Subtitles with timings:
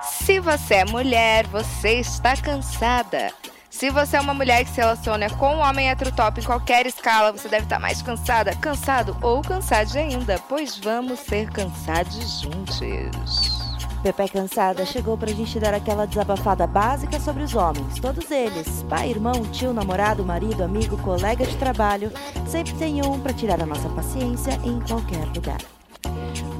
[0.00, 3.32] Se você é mulher, você está cansada.
[3.70, 7.32] Se você é uma mulher que se relaciona com um homem heterotop em qualquer escala,
[7.32, 13.62] você deve estar mais cansada, cansado ou cansado ainda, pois vamos ser cansados juntos.
[14.02, 18.84] Pepe Cansada chegou pra gente dar aquela desabafada básica sobre os homens, todos eles.
[18.88, 22.10] Pai, irmão, tio, namorado, marido, amigo, colega de trabalho.
[22.48, 25.58] Sempre tem um pra tirar a nossa paciência em qualquer lugar.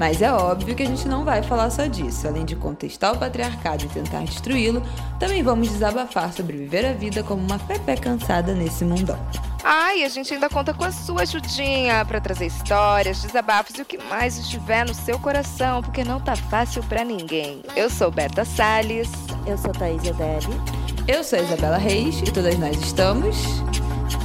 [0.03, 2.27] Mas é óbvio que a gente não vai falar só disso.
[2.27, 4.83] Além de contestar o patriarcado e tentar destruí-lo,
[5.17, 9.17] também vamos desabafar sobre viver a vida como uma Pepe cansada nesse mundão.
[9.63, 13.81] Ah, e a gente ainda conta com a sua ajudinha para trazer histórias, desabafos e
[13.81, 17.61] o que mais estiver no seu coração, porque não tá fácil para ninguém.
[17.73, 19.09] Eu sou Berta Salles.
[19.47, 20.59] Eu sou Thaís Edeli.
[21.07, 23.37] Eu sou Isabela Reis e todas nós estamos.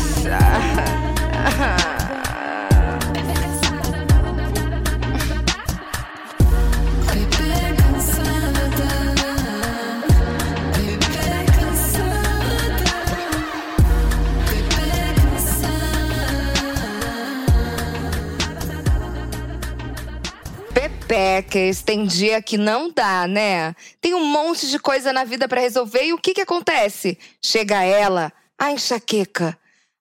[21.08, 23.74] Pepecas, tem dia que não dá, né?
[24.02, 27.18] Tem um monte de coisa na vida para resolver e o que que acontece?
[27.42, 29.58] Chega ela, a enxaqueca.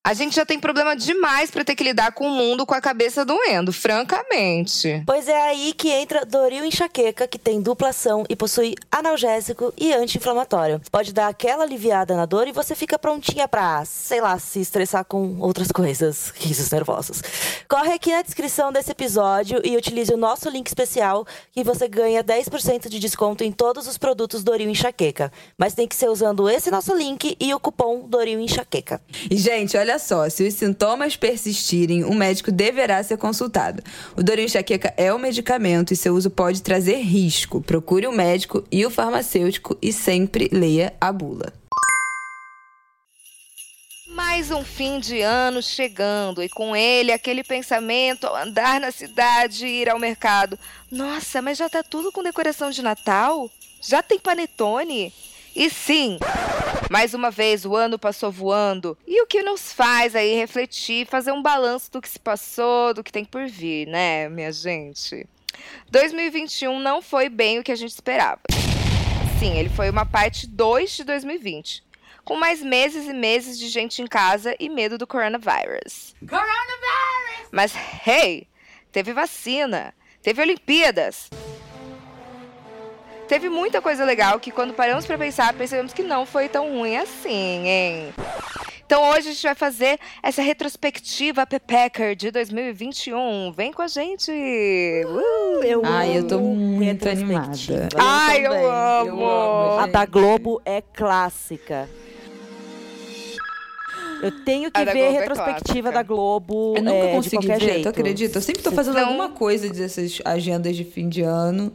[0.06, 2.80] A gente já tem problema demais para ter que lidar com o mundo com a
[2.80, 5.02] cabeça doendo, francamente.
[5.04, 9.92] Pois é aí que entra Doril Enxaqueca, que tem dupla ação e possui analgésico e
[9.92, 10.80] anti-inflamatório.
[10.92, 15.04] Pode dar aquela aliviada na dor e você fica prontinha pra, sei lá, se estressar
[15.04, 17.20] com outras coisas, risos nervosos.
[17.68, 22.22] Corre aqui na descrição desse episódio e utilize o nosso link especial que você ganha
[22.22, 25.32] 10% de desconto em todos os produtos Doril Enxaqueca.
[25.58, 29.00] Mas tem que ser usando esse nosso link e o cupom Doril Enxaqueca.
[29.28, 33.82] E, gente, olha só, se os sintomas persistirem, o médico deverá ser consultado.
[34.16, 37.60] O Doril enxaqueca é um medicamento e seu uso pode trazer risco.
[37.60, 41.52] Procure o médico e o farmacêutico e sempre leia a bula.
[44.08, 49.66] Mais um fim de ano chegando e com ele aquele pensamento ao andar na cidade
[49.66, 50.58] e ir ao mercado.
[50.90, 53.50] Nossa, mas já tá tudo com decoração de Natal?
[53.80, 55.12] Já tem panetone?
[55.54, 56.18] E sim,
[56.90, 58.96] mais uma vez o ano passou voando.
[59.06, 63.02] E o que nos faz aí refletir, fazer um balanço do que se passou, do
[63.02, 65.26] que tem por vir, né, minha gente?
[65.90, 68.40] 2021 não foi bem o que a gente esperava.
[69.38, 71.84] Sim, ele foi uma parte 2 de 2020,
[72.24, 76.14] com mais meses e meses de gente em casa e medo do coronavírus.
[76.20, 77.48] Coronavirus!
[77.50, 77.74] Mas
[78.06, 78.48] hey,
[78.92, 81.28] teve vacina, teve Olimpíadas.
[83.28, 86.96] Teve muita coisa legal que quando paramos para pensar, percebemos que não foi tão ruim
[86.96, 88.14] assim, hein?
[88.86, 93.50] Então hoje a gente vai fazer essa retrospectiva Pepecker de 2021.
[93.52, 94.30] Vem com a gente!
[94.30, 95.64] Uh!
[95.64, 97.50] Eu Ai, eu tô muito animada.
[97.98, 99.08] Ai, eu amo.
[99.10, 101.88] eu amo, A da Globo é clássica.
[104.22, 105.92] Eu tenho que A ver Globo é retrospectiva clássica.
[105.92, 106.74] da Globo.
[106.76, 107.82] Eu nunca é, consegui ver, jeito.
[107.82, 108.38] tu acredita?
[108.38, 109.06] Eu sempre tô fazendo Não.
[109.08, 111.72] alguma coisa dessas agendas de fim de ano.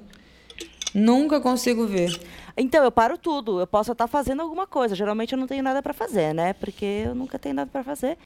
[0.94, 2.20] Nunca consigo ver.
[2.58, 3.60] Então, eu paro tudo.
[3.60, 4.96] Eu posso estar fazendo alguma coisa.
[4.96, 6.54] Geralmente eu não tenho nada pra fazer, né?
[6.54, 8.18] Porque eu nunca tenho nada pra fazer.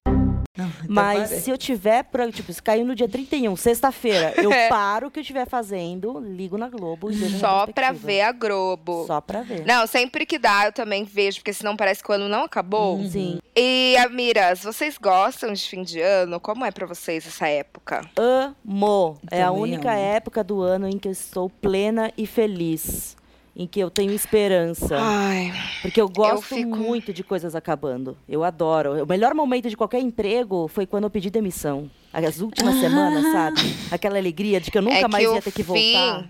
[0.88, 5.12] Mas se eu tiver, pro- tipo, se caiu no dia 31, sexta-feira, eu paro o
[5.12, 9.06] que eu estiver fazendo, ligo na Globo e vejo Só pra ver a Globo.
[9.06, 9.66] Só pra ver.
[9.66, 13.04] Não, sempre que dá eu também vejo, porque senão parece que o ano não acabou.
[13.10, 13.40] Sim.
[13.56, 16.40] E, Amiras, vocês gostam de fim de ano?
[16.40, 18.02] Como é pra vocês essa época?
[18.18, 19.18] Amo.
[19.32, 20.00] É a única amo.
[20.00, 23.16] época do ano em que eu estou plena e feliz.
[23.58, 24.98] Em que eu tenho esperança.
[25.00, 28.18] Ai, Porque eu gosto fico- muito de coisas acabando.
[28.28, 29.02] Eu adoro.
[29.04, 31.90] O melhor momento de qualquer emprego foi quando eu pedi demissão.
[32.12, 33.62] As últimas semanas, sabe?
[33.90, 36.26] Aquela alegria de que eu nunca é mais ia ter que fim, voltar.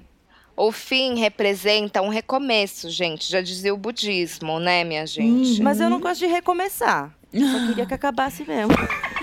[0.56, 3.30] O fim representa um recomeço, gente.
[3.32, 5.62] Já dizia o budismo, né, minha gente?
[5.64, 7.12] Mas eu não gosto de recomeçar.
[7.34, 8.72] Eu só queria que acabasse mesmo.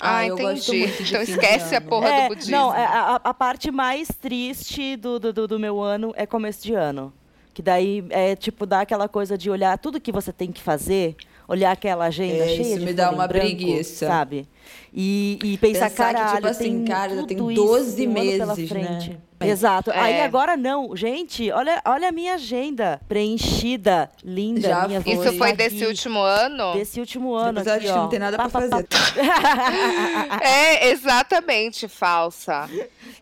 [0.00, 0.78] Ah, Ah, eu gosto entendi.
[0.86, 2.52] muito de Então esquece a porra É, do budismo.
[2.52, 6.62] não, é, a, a parte mais triste do, do, do- do meu ano é começo
[6.62, 7.12] de ano.
[7.52, 11.16] Que daí é tipo dar aquela coisa de olhar tudo que você tem que fazer,
[11.48, 14.06] olhar aquela agenda É, cheia isso de me dá uma branco, preguiça.
[14.06, 14.46] sabe?
[14.92, 18.06] E, e pensar, Pensar que, caralho, tipo assim, tem cara, eu tudo tenho isso, 12
[18.06, 19.10] um ano pela meses, frente.
[19.10, 19.16] né?
[19.40, 19.92] Exato.
[19.94, 20.24] Aí É.
[20.24, 24.98] agora não, gente, olha, olha a minha agenda preenchida, linda, Já minha.
[25.06, 26.72] Isso foi desse aqui, último ano?
[26.72, 28.02] desse último ano Apesar aqui, de que ó.
[28.02, 28.86] não tem nada pra Pá, pá, fazer.
[28.88, 28.98] pá.
[30.42, 32.68] É exatamente falsa.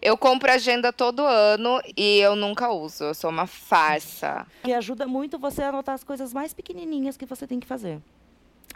[0.00, 3.04] Eu compro agenda todo ano e eu nunca uso.
[3.04, 4.46] Eu sou uma farsa.
[4.62, 7.98] que ajuda muito você a anotar as coisas mais pequenininhas que você tem que fazer.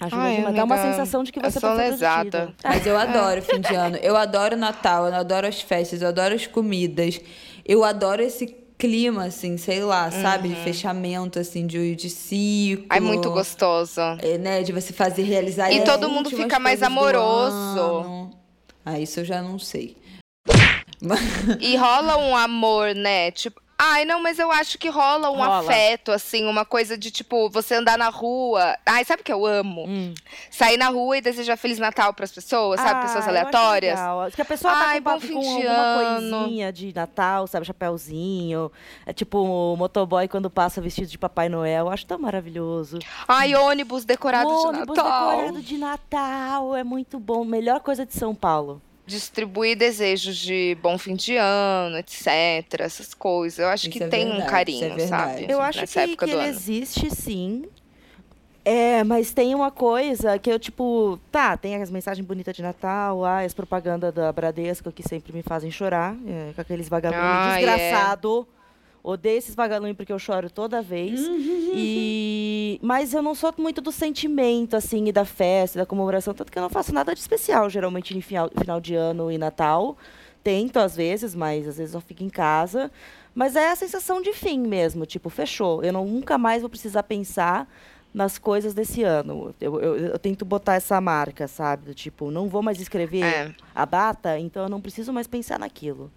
[0.01, 0.57] Ajuda Ai, demais.
[0.57, 2.55] Dá uma sensação de que eu você tá lesada.
[2.65, 3.97] Mas eu adoro fim de ano.
[3.99, 7.21] Eu adoro Natal, eu adoro as festas, eu adoro as comidas.
[7.67, 8.47] Eu adoro esse
[8.79, 10.49] clima, assim, sei lá, sabe?
[10.49, 12.87] De fechamento, assim, de, de ciclo.
[12.89, 14.01] Ai, muito gostoso.
[14.23, 14.63] É, né?
[14.63, 18.31] De você fazer, realizar E todo mundo fica mais amoroso.
[18.85, 19.97] Ah, isso eu já não sei.
[21.61, 23.31] E rola um amor, né?
[23.31, 25.61] Tipo, ai, não, mas eu acho que rola um Rola.
[25.61, 28.77] afeto, assim, uma coisa de tipo, você andar na rua.
[28.85, 29.87] Ai, sabe o que eu amo?
[29.87, 30.15] Hum.
[30.51, 33.01] Sair na rua e desejar Feliz Natal pras pessoas, sabe?
[33.01, 33.99] Ah, Pessoas aleatórias.
[33.99, 34.31] legal.
[34.31, 36.39] Que a pessoa tá Ai, com, papo- bom com alguma ano.
[36.41, 37.67] coisinha de Natal, sabe?
[37.67, 38.71] Chapéuzinho.
[39.07, 41.87] É tipo o motoboy quando passa vestido de Papai Noel.
[41.87, 42.99] Eu acho tão maravilhoso.
[43.27, 45.31] Ai, ônibus decorado de ônibus Natal.
[45.31, 46.77] decorado de Natal.
[46.77, 47.45] É muito bom.
[47.45, 48.81] Melhor coisa de São Paulo.
[49.11, 52.81] Distribuir desejos de bom fim de ano, etc.
[52.81, 53.59] Essas coisas.
[53.59, 55.47] Eu acho Isso que é tem verdade, um isso carinho, é sabe?
[55.49, 56.55] Eu acho Nessa que, época que do ele ano.
[56.57, 57.65] existe, sim.
[58.65, 63.25] É, mas tem uma coisa que eu, tipo, tá, tem as mensagens bonitas de Natal,
[63.25, 67.55] ah, as propagandas da Bradesco que sempre me fazem chorar, é, com aqueles vagalumes Ah,
[67.57, 68.47] desgraçado.
[69.03, 71.21] Odeio esses vagalumes porque eu choro toda vez.
[71.75, 76.51] E mas eu não sou muito do sentimento assim e da festa, da comemoração, tanto
[76.53, 79.97] que eu não faço nada de especial, geralmente em final, final de ano e Natal.
[80.43, 82.91] Tento às vezes, mas às vezes eu fico em casa.
[83.35, 85.83] Mas é a sensação de fim mesmo, tipo, fechou.
[85.85, 87.69] Eu não, nunca mais vou precisar pensar
[88.13, 89.55] nas coisas desse ano.
[89.61, 91.95] Eu, eu, eu tento botar essa marca, sabe?
[91.95, 93.55] Tipo, não vou mais escrever É.
[93.75, 96.11] a data, então eu não preciso mais pensar naquilo.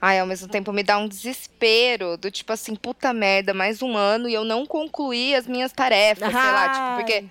[0.00, 3.96] Ai, ao mesmo tempo me dá um desespero do tipo assim, puta merda, mais um
[3.96, 7.24] ano e eu não concluí as minhas tarefas, sei lá, tipo, porque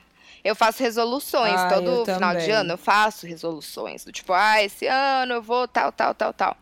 [0.44, 2.51] eu faço resoluções, Ah, todo final de também.
[2.51, 6.57] ano eu faço resoluções, do tipo, ah, esse ano eu vou tal, tal, tal, tal.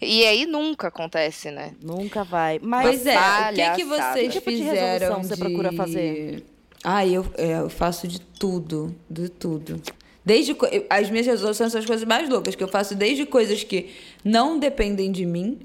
[0.00, 1.72] E aí nunca acontece, né?
[1.82, 2.58] Nunca vai.
[2.62, 3.16] Mas Pois é,
[3.50, 6.44] o que, que vocês Que tipo de fizeram resolução você procura fazer?
[6.84, 9.80] Ah, eu, é, eu faço de tudo, de tudo.
[10.26, 10.56] Desde
[10.90, 13.86] as minhas resoluções são as coisas mais loucas que eu faço desde coisas que
[14.24, 15.60] não dependem de mim,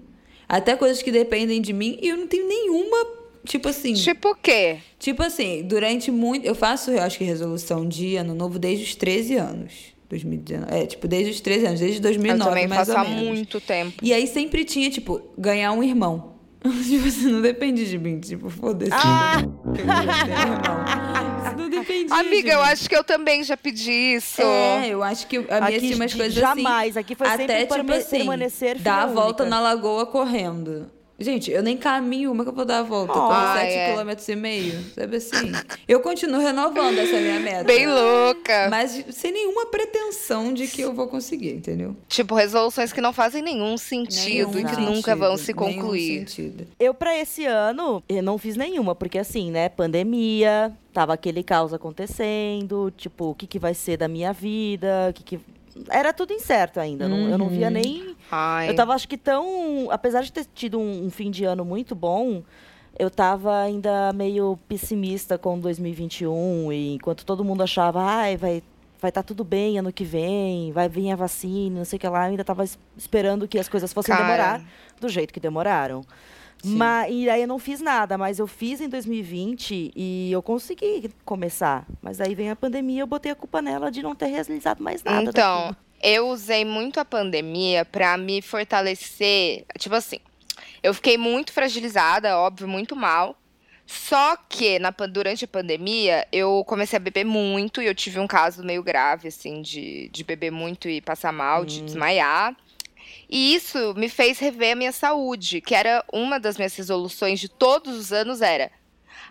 [0.47, 3.07] até coisas que dependem de mim e eu não tenho nenhuma,
[3.43, 4.77] tipo assim, Tipo o quê?
[4.99, 8.93] tipo assim, durante muito, eu faço, eu acho que resolução de ano novo desde os
[8.93, 9.73] 13 anos.
[10.11, 10.71] 2019.
[10.75, 13.23] É, tipo, desde os 13 anos, desde 2009, eu também mais faço ou há menos.
[13.29, 13.93] muito tempo.
[14.03, 16.33] E aí sempre tinha, tipo, ganhar um irmão.
[16.61, 18.19] tipo assim, não depende de mim.
[18.19, 18.91] Tipo, foda-se.
[18.93, 19.41] Ah!
[19.41, 19.73] Não
[22.07, 24.41] de Amiga, eu acho que eu também já pedi isso.
[24.41, 26.99] É, eu acho que a minha tinha umas coisas jamais, assim.
[26.99, 30.89] aqui foi sempre até, perma- tipo assim, permanecer dar a volta na lagoa correndo.
[31.23, 33.13] Gente, eu nem caminho, como é que eu vou dar a volta?
[33.13, 33.95] Ah, corro 7 é.
[33.95, 35.51] km e meio, sabe assim?
[35.87, 37.63] Eu continuo renovando essa minha meta.
[37.63, 38.67] Bem louca.
[38.69, 41.95] Mas sem nenhuma pretensão de que eu vou conseguir, entendeu?
[42.07, 45.81] Tipo, resoluções que não fazem nenhum sentido e que Nenhum nunca vão sentido, se nenhum
[45.81, 46.19] concluir.
[46.19, 46.67] sentido.
[46.79, 51.73] Eu, pra esse ano, eu não fiz nenhuma, porque assim, né, pandemia, tava aquele caos
[51.73, 55.39] acontecendo, tipo, o que, que vai ser da minha vida, o que, que.
[55.89, 57.07] Era tudo incerto ainda.
[57.07, 57.73] não- eu não via Uhum.
[57.73, 58.15] nem.
[58.31, 58.69] Ai.
[58.69, 59.87] Eu tava, acho que tão.
[59.91, 62.43] Apesar de ter tido um, um fim de ano muito bom,
[62.99, 66.71] eu tava ainda meio pessimista com 2021.
[66.71, 68.63] E enquanto todo mundo achava, ai, vai.
[69.01, 72.07] Vai estar tudo bem ano que vem, vai vir a vacina, não sei o que
[72.07, 72.25] lá.
[72.25, 74.27] Eu ainda tava es- esperando que as coisas fossem Cara.
[74.27, 74.61] demorar
[74.99, 76.05] do jeito que demoraram.
[76.63, 81.09] Mas, e aí eu não fiz nada, mas eu fiz em 2020 e eu consegui
[81.25, 81.85] começar.
[82.01, 84.83] Mas aí vem a pandemia e eu botei a culpa nela de não ter realizado
[84.83, 85.29] mais nada.
[85.29, 89.65] Então, eu usei muito a pandemia pra me fortalecer.
[89.77, 90.19] Tipo assim,
[90.83, 93.35] eu fiquei muito fragilizada, óbvio, muito mal.
[93.85, 98.27] Só que na, durante a pandemia, eu comecei a beber muito e eu tive um
[98.27, 102.55] caso meio grave, assim, de, de beber muito e passar mal, de desmaiar.
[103.31, 107.47] E isso me fez rever a minha saúde, que era uma das minhas resoluções de
[107.47, 108.69] todos os anos, era.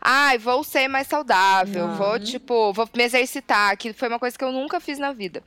[0.00, 4.42] Ai, vou ser mais saudável, vou, tipo, vou me exercitar, que foi uma coisa que
[4.42, 5.42] eu nunca fiz na vida.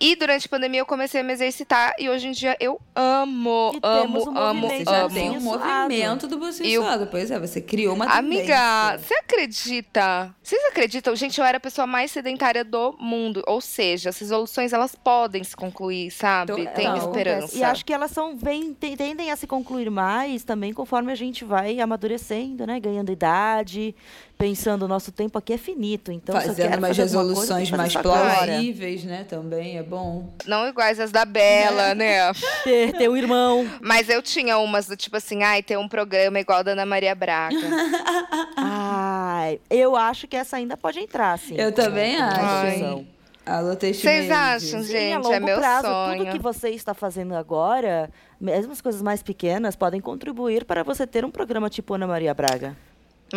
[0.00, 3.72] E durante a pandemia eu comecei a me exercitar e hoje em dia eu amo,
[3.74, 5.14] E amo, temos um amo, Você já amo.
[5.14, 7.06] tem um movimento do você E o- suado.
[7.06, 10.34] Pois é, você criou uma Amiga, você acredita?
[10.42, 11.14] Vocês acreditam?
[11.16, 13.42] Gente, eu era a pessoa mais sedentária do mundo.
[13.46, 16.52] Ou seja, as resoluções, elas podem se concluir, sabe?
[16.54, 16.74] Total.
[16.74, 17.56] Tem Não, esperança.
[17.56, 21.14] E acho que elas são vem, te- tendem a se concluir mais também conforme a
[21.14, 22.78] gente vai amadurecendo, né?
[22.80, 23.94] Ganhando idade,
[24.38, 26.12] pensando o nosso tempo aqui é finito.
[26.12, 29.24] Então, Fazendo quero umas coisa, resoluções tem que mais plausíveis, né?
[29.28, 30.28] Também é bom.
[30.46, 32.32] Não iguais as da Bela, né?
[32.64, 33.68] Ter, ter um irmão.
[33.80, 37.14] Mas eu tinha umas do tipo assim, ai, ter um programa igual da Ana Maria
[37.14, 37.56] Braga.
[38.56, 41.54] Ai, eu acho que essa ainda pode entrar, sim.
[41.56, 43.04] Eu também como acho.
[43.46, 45.12] Alô, Vocês acham, Sim, gente?
[45.12, 46.18] a longo é meu prazo, sonho.
[46.18, 48.10] tudo que você está fazendo agora,
[48.40, 52.32] mesmo as coisas mais pequenas, podem contribuir para você ter um programa tipo Ana Maria
[52.32, 52.74] Braga.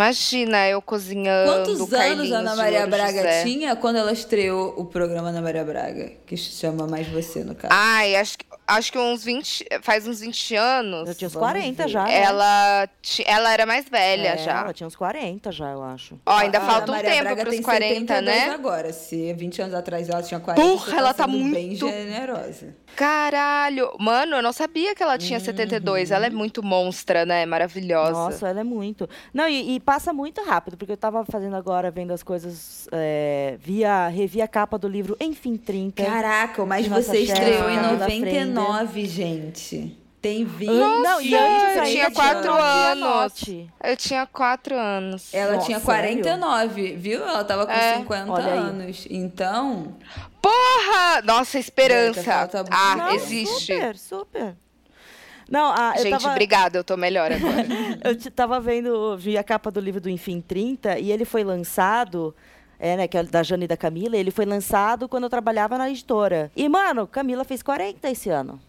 [0.02, 1.52] Imagina eu cozinhando.
[1.66, 3.44] Quantos Carlinhos anos a Ana Maria Braga José.
[3.44, 6.12] tinha quando ela estreou o programa Ana Maria Braga?
[6.28, 7.74] Que chama Mais Você, no caso.
[7.76, 9.66] Ai, acho, que- acho que uns 20.
[9.82, 11.10] Faz uns 20 anos.
[11.10, 11.90] Eu tinha uns Vamos 40 ver.
[11.90, 12.04] já.
[12.04, 12.22] né?
[12.22, 14.60] Ela, ti- ela era mais velha É, já.
[14.60, 16.20] Ela tinha uns 40 já, eu acho.
[16.28, 18.50] Ó, ainda A falta um Ana Maria tempo Braga pros tem 40, 72 né?
[18.54, 18.94] agora.
[18.94, 22.76] Se 20 anos atrás ela tinha 40, Porra, você ela tá sendo bem muito- generosa.
[22.96, 23.92] Caralho!
[24.00, 25.18] Mano, eu não sabia que ela Uhum.
[25.20, 26.12] tinha 72.
[26.12, 27.46] Ela é muito monstra, né?
[27.46, 28.12] Maravilhosa.
[28.12, 29.08] Nossa, ela é muito.
[29.34, 33.56] Não, e, e passa muito rápido, porque eu tava fazendo agora, vendo as coisas, é,
[33.60, 36.04] via, revi a capa do livro Enfim 30.
[36.04, 39.98] Caraca, mas nossa você estreou em Camila 99, gente.
[40.20, 43.00] Tem 20 não, e antes eu tinha quatro Nokia anos.
[43.04, 43.70] Note.
[43.84, 45.34] Eu tinha 4 anos.
[45.34, 46.24] Ela Nossa, tinha sério?
[46.24, 47.24] 49, viu?
[47.24, 47.98] Ela tava com É.
[47.98, 48.58] 50 Olha aí.
[48.58, 49.08] anos.
[49.12, 49.96] Então,
[50.52, 51.22] Porra!
[51.24, 52.20] Nossa, esperança.
[52.22, 53.74] Beca, falta Ah, Não, existe.
[53.74, 54.56] Super, super.
[55.50, 57.68] Não, a, eu Gente, tava, obrigada, eu tô melhor agora.
[58.04, 62.36] eu tava vendo, vi a capa do livro do Enfim 30 e ele foi lançado,
[62.78, 65.78] é, né, que é da Jane e da Camila, ele foi lançado quando eu trabalhava
[65.78, 66.52] na editora.
[66.56, 68.60] E, mano, Camila fez 40 esse ano.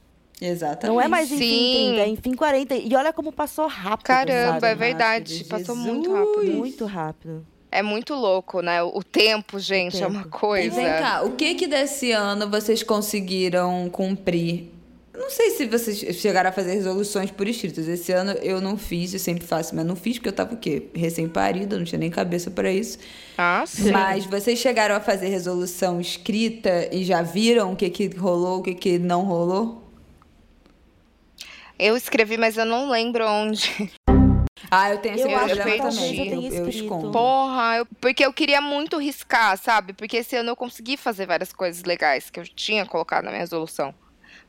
[0.41, 0.95] exatamente.
[0.95, 1.87] Não é mais Enfim Sim.
[1.97, 2.75] 30, é Enfim 40.
[2.77, 4.75] E olha como passou rápido, Caramba, é sabe?
[4.77, 5.35] verdade.
[5.39, 5.93] rápido, Passou Jesus.
[5.93, 6.53] muito rápido.
[6.53, 7.47] Muito rápido.
[7.71, 8.83] É muito louco, né?
[8.83, 10.37] O tempo, gente, é uma tempo.
[10.37, 10.77] E coisa.
[10.77, 14.73] vem cá, o que que desse ano vocês conseguiram cumprir?
[15.19, 17.89] Não sei se vocês chegaram a fazer resoluções por escritos.
[17.89, 20.57] Esse ano eu não fiz, eu sempre faço, mas não fiz porque eu tava o
[20.57, 20.85] quê?
[20.95, 22.99] Recém-parida, não tinha nem cabeça pra isso.
[23.37, 23.91] Ah, sim.
[23.91, 28.63] Mas vocês chegaram a fazer resolução escrita e já viram o que que rolou, o
[28.63, 29.83] que que não rolou?
[31.77, 33.91] Eu escrevi, mas eu não lembro onde.
[34.71, 36.35] Ah, eu tenho esse Eu acho problema que talvez também.
[36.35, 37.11] eu eu, eu escondo.
[37.11, 39.93] Porra, eu- porque eu queria muito riscar, sabe?
[39.93, 43.41] Porque esse ano eu consegui fazer várias coisas legais que eu tinha colocado na minha
[43.41, 43.95] resolução.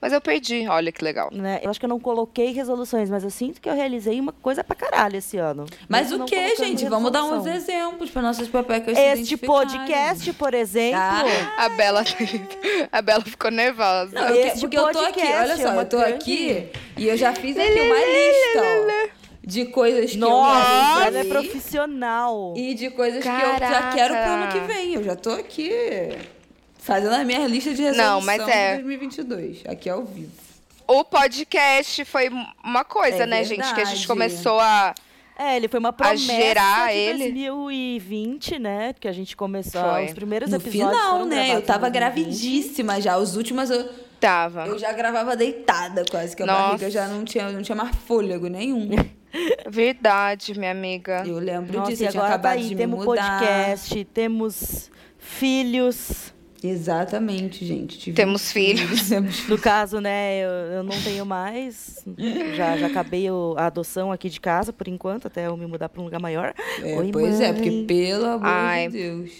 [0.01, 1.29] Mas eu perdi, olha que legal.
[1.29, 1.59] Né?
[1.61, 4.63] Eu acho que eu não coloquei resoluções, mas eu sinto que eu realizei uma coisa
[4.63, 5.65] pra caralho esse ano.
[5.89, 6.85] Mas Mesmo o que, gente?
[6.85, 11.65] Vamos dar uns exemplos para nossas papecas se Este podcast, por exemplo, Ah.
[11.65, 12.03] A Bela,
[12.93, 14.11] a Bela ficou nervosa.
[14.13, 17.17] Não, eu porque eu tô aqui, podcast olha é só, eu tô aqui e eu
[17.17, 18.61] já fiz aqui uma lista
[19.15, 19.18] ó,
[19.49, 22.53] de coisas que nossa, eu ela é profissional.
[22.55, 23.95] e de coisas que eu já Caraca.
[23.95, 24.93] quero pro ano que vem.
[24.93, 25.71] Eu já tô aqui
[26.77, 28.77] fazendo a minha lista de resolução Não, mas é.
[28.77, 30.31] de 2022, aqui ao vivo.
[30.87, 32.29] O podcast foi
[32.63, 33.57] uma coisa, É né, gente?
[33.59, 33.95] Que a verdade.
[33.95, 34.93] gente começou a.
[35.37, 37.17] É, ele foi uma promessa gerar de ele.
[37.31, 38.93] 2020, né?
[38.99, 40.05] Que a gente começou Foi.
[40.05, 41.55] os primeiros No episódios final, foram né?
[41.55, 41.93] Eu tava 2020.
[41.93, 43.17] gravidíssima já.
[43.17, 43.87] Os últimos eu,
[44.19, 44.65] Tava.
[44.67, 46.61] eu já gravava deitada quase, que a Nossa.
[46.67, 48.89] barriga já não tinha, não tinha mais fôlego nenhum.
[49.69, 51.23] Verdade, minha amiga.
[51.25, 53.39] Eu lembro Nossa, disso, e eu tinha agora tá aí, temos mudar.
[53.39, 56.33] podcast, temos filhos.
[56.61, 57.97] Exatamente, gente.
[57.97, 59.07] Tive Temos filhos.
[59.07, 62.03] Temos No caso, né, eu, eu não tenho mais.
[62.55, 65.87] Já, já acabei o- a adoção aqui de casa, por enquanto, até eu me mudar
[65.87, 66.53] para um lugar maior.
[66.83, 67.85] É, Oi, pois é, porque mãe.
[67.85, 68.87] pelo amor Ai.
[68.89, 69.31] de Deus.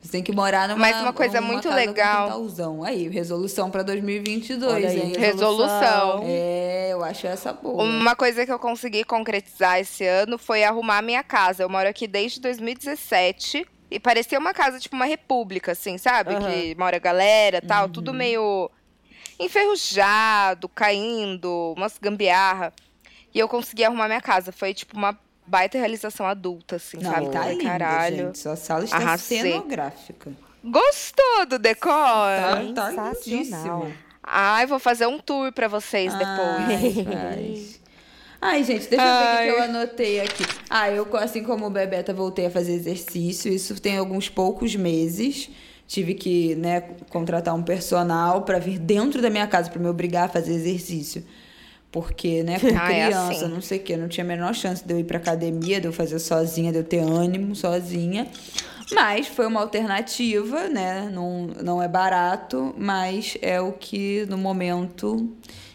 [0.00, 2.30] Você tem que morar numa Mas uma coisa numa muito legal.
[2.84, 5.12] Aí, resolução pra 2022, Olha aí, hein?
[5.18, 6.22] Resolução.
[6.24, 7.82] É, eu acho essa boa.
[7.82, 11.62] Uma coisa que eu consegui concretizar esse ano foi arrumar a minha casa.
[11.62, 16.34] Eu moro aqui desde 2017 e parecia uma casa, tipo uma república, assim, sabe?
[16.34, 16.48] Aham.
[16.50, 17.92] Que mora galera e tal, Uhum.
[17.92, 18.70] tudo meio
[19.38, 22.72] enferrujado, caindo, umas gambiarra.
[23.34, 24.50] E eu consegui arrumar minha casa.
[24.50, 25.18] Foi, tipo, uma
[25.50, 27.28] baita realização adulta, assim, Não, sabe?
[27.30, 28.16] tá linda, Caralho.
[28.16, 28.38] gente.
[28.38, 29.42] Sua sala está Arrasei.
[29.42, 30.30] cenográfica.
[30.62, 31.90] Gostou do decor?
[32.74, 33.90] Tá, tá lindíssima.
[34.22, 37.06] Ai, vou fazer um tour pra vocês depois.
[37.08, 37.66] Ai.
[38.42, 39.50] Ai, gente, deixa eu ver o que Ai.
[39.50, 40.44] eu anotei aqui.
[40.70, 43.52] Ah, eu, assim como o Bebeta, voltei a fazer exercício.
[43.52, 45.50] Isso tem alguns poucos meses.
[45.86, 50.26] Tive que, né, contratar um personal para vir dentro da minha casa para me obrigar
[50.26, 51.24] a fazer exercício.
[51.92, 53.48] Porque, né, com Ah, é criança, assim.
[53.48, 55.86] não sei o quê, não tinha a menor chance de eu ir pra academia, de
[55.88, 58.28] eu fazer sozinha, de eu ter ânimo sozinha.
[58.92, 61.10] Mas foi uma alternativa, né?
[61.12, 65.28] Não, não é barato, mas é o que no momento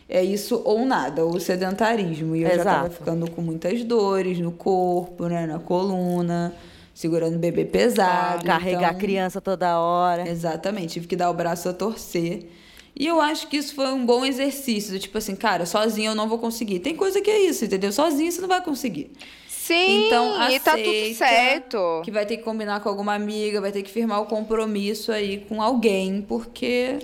[0.07, 2.35] é isso ou nada, ou sedentarismo.
[2.35, 2.95] E eu já tava Exato.
[2.95, 5.45] ficando com muitas dores no corpo, né?
[5.45, 6.53] Na coluna,
[6.93, 8.45] segurando o bebê pesado.
[8.45, 10.29] Carregar então- a criança toda hora.
[10.29, 12.49] Exatamente, tive que dar o braço a torcer.
[12.97, 16.15] E eu acho que isso foi um bom exercício, do tipo assim, cara, sozinho eu
[16.15, 16.79] não vou conseguir.
[16.79, 17.91] Tem coisa que é isso, entendeu?
[17.91, 19.11] Sozinho você não vai conseguir.
[19.47, 22.01] Sim, Então, e tá tudo aceita certo.
[22.05, 25.39] Que vai ter que combinar com alguma amiga, vai ter que firmar o compromisso aí
[25.49, 26.99] com alguém, porque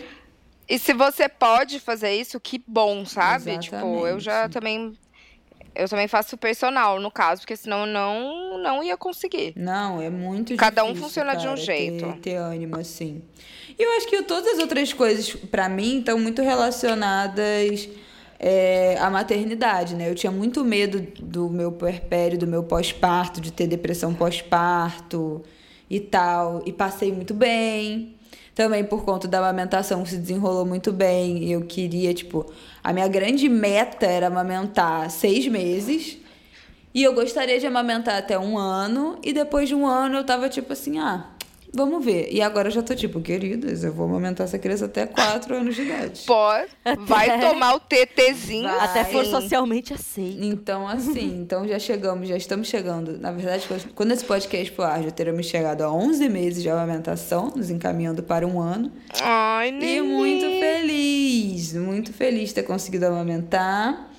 [0.70, 3.58] E se você pode fazer isso, que bom, sabe?
[3.58, 4.54] Tipo, eu já Exatamente.
[4.54, 4.98] também.
[5.74, 9.54] Eu também faço personal, no caso, porque senão eu não, não ia conseguir.
[9.56, 12.06] não, é muito Cada um difícil, funciona de um cara, jeito.
[12.06, 13.22] Ter, ter ânimo assim.
[13.78, 17.90] E eu acho que todas as outras coisas pra mim estão muito relacionadas
[18.44, 20.10] é, a maternidade, né?
[20.10, 25.44] Eu tinha muito medo do meu puerpério, do meu pós-parto, de ter depressão pós-parto
[25.88, 26.64] e tal.
[26.66, 28.16] E passei muito bem.
[28.54, 31.50] Também por conta da amamentação se desenrolou muito bem.
[31.50, 32.52] Eu queria, tipo,
[32.84, 36.18] a minha grande meta era amamentar seis meses.
[36.94, 39.18] E eu gostaria de amamentar até um ano.
[39.24, 41.26] E depois de um ano eu tava tipo assim, ah,
[41.74, 42.28] Vamos ver.
[42.32, 45.76] E agora eu já tô tipo, queridas, eu vou amamentar essa criança até 4 anos
[45.76, 46.24] de idade.
[46.28, 46.70] Pode.
[47.00, 48.70] Vai tomar o TTzinho.
[48.70, 48.80] Vai.
[48.80, 50.44] Até for socialmente aceito.
[50.44, 53.18] Então, assim, então já chegamos, já estamos chegando.
[53.18, 57.54] Na verdade, quando esse podcast for ar, já teremos chegado a 11 meses de amamentação,
[57.56, 58.92] nos encaminhando para um ano.
[59.22, 59.98] Ai, neném.
[59.98, 64.11] E muito feliz, muito feliz de ter conseguido amamentar.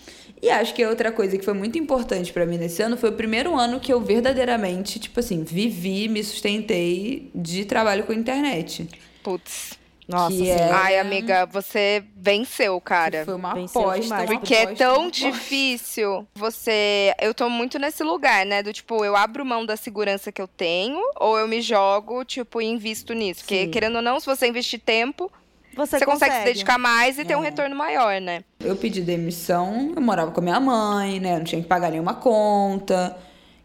[0.42, 3.12] E acho que outra coisa que foi muito importante para mim nesse ano foi o
[3.12, 8.88] primeiro ano que eu verdadeiramente, tipo assim, vivi, me sustentei de trabalho com internet.
[9.22, 9.80] Putz.
[10.08, 13.24] Nossa, que é- Ai, amiga, você venceu, cara.
[13.24, 14.00] Foi uma Venceu aposta.
[14.02, 15.30] demais, Porque é aposta, tão uma aposta.
[15.30, 17.14] difícil você.
[17.20, 18.64] Eu tô muito nesse lugar, né?
[18.64, 22.60] Do tipo, eu abro mão da segurança que eu tenho, ou eu me jogo, tipo,
[22.60, 23.42] e invisto nisso.
[23.42, 23.70] Porque, Sim.
[23.70, 25.30] querendo ou não, se você investir tempo,
[25.74, 26.34] Você, você, consegue.
[26.34, 27.48] se dedicar mais e ter um É.
[27.48, 28.42] retorno maior, né?
[28.60, 31.36] Eu pedi demissão, eu morava com a minha mãe, né?
[31.38, 33.16] Não tinha que pagar nenhuma conta.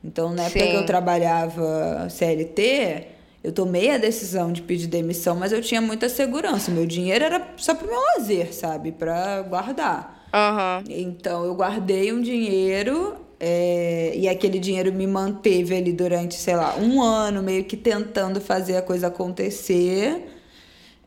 [0.03, 0.69] Então, na época Sim.
[0.71, 3.07] que eu trabalhava CLT,
[3.43, 6.71] eu tomei a decisão de pedir demissão, mas eu tinha muita segurança.
[6.71, 8.91] Meu dinheiro era só pro meu lazer, sabe?
[8.91, 10.25] Pra guardar.
[10.33, 10.83] Aham.
[10.89, 16.75] Então, eu guardei um dinheiro é, e aquele dinheiro me manteve ali durante, sei lá,
[16.77, 20.25] um ano, meio que tentando fazer a coisa acontecer.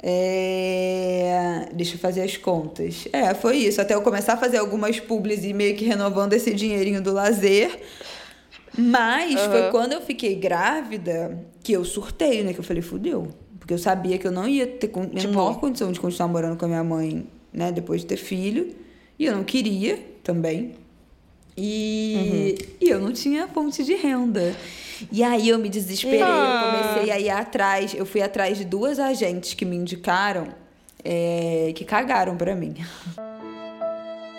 [0.02, 3.07] É, Deixa eu fazer as contas.
[3.12, 3.80] É, foi isso.
[3.80, 7.80] Até eu começar a fazer algumas publis e meio que renovando esse dinheirinho do lazer.
[8.76, 9.71] Mas foi Aham.
[9.71, 12.52] quando eu fiquei grávida que eu surtei, né?
[12.52, 13.28] Que eu falei, fudeu.
[13.59, 16.64] Porque eu sabia que eu não ia ter con- menor condição de continuar morando com
[16.64, 17.73] a minha mãe, né?
[17.73, 18.75] Depois de ter filho.
[19.19, 20.73] E eu não queria também.
[21.62, 24.54] E, e eu não tinha fonte de renda.
[25.12, 26.90] E aí eu me desesperei, eu Ah.
[26.94, 27.94] comecei a ir atrás.
[27.94, 30.48] Eu fui atrás de duas agentes que me indicaram,
[31.04, 32.74] é, que cagaram pra mim.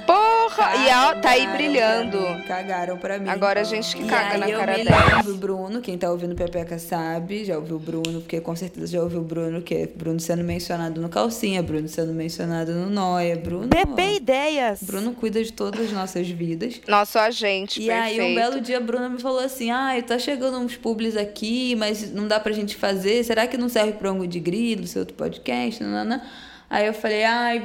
[0.06, 0.76] Porra!
[0.76, 2.18] E ó, tá aí brilhando.
[2.20, 3.30] pra Cagaram pra mim.
[3.30, 5.16] Agora a gente que E caga aí na eu cara me dela.
[5.18, 9.02] lembro, Bruno, quem tá ouvindo Pepeca sabe, já ouviu o Bruno, porque com certeza já
[9.02, 13.36] ouviu o Bruno, que é Bruno sendo mencionado no Calcinha, Bruno sendo mencionado no Noia,
[13.36, 13.68] Bruno...
[13.68, 14.84] PP Ideias.
[14.84, 16.82] Bruno cuida de todas as nossas vidas.
[16.88, 18.22] Nosso agente, E perfeito.
[18.22, 21.76] aí, um belo dia, a Bruna me falou assim: ai, tá chegando uns publis aqui,
[21.76, 23.24] mas não dá pra gente fazer.
[23.24, 25.82] Será que não serve pra um de grilo, seu outro podcast?
[25.84, 26.24] Nanana.
[26.72, 27.62] Aí eu falei, ai.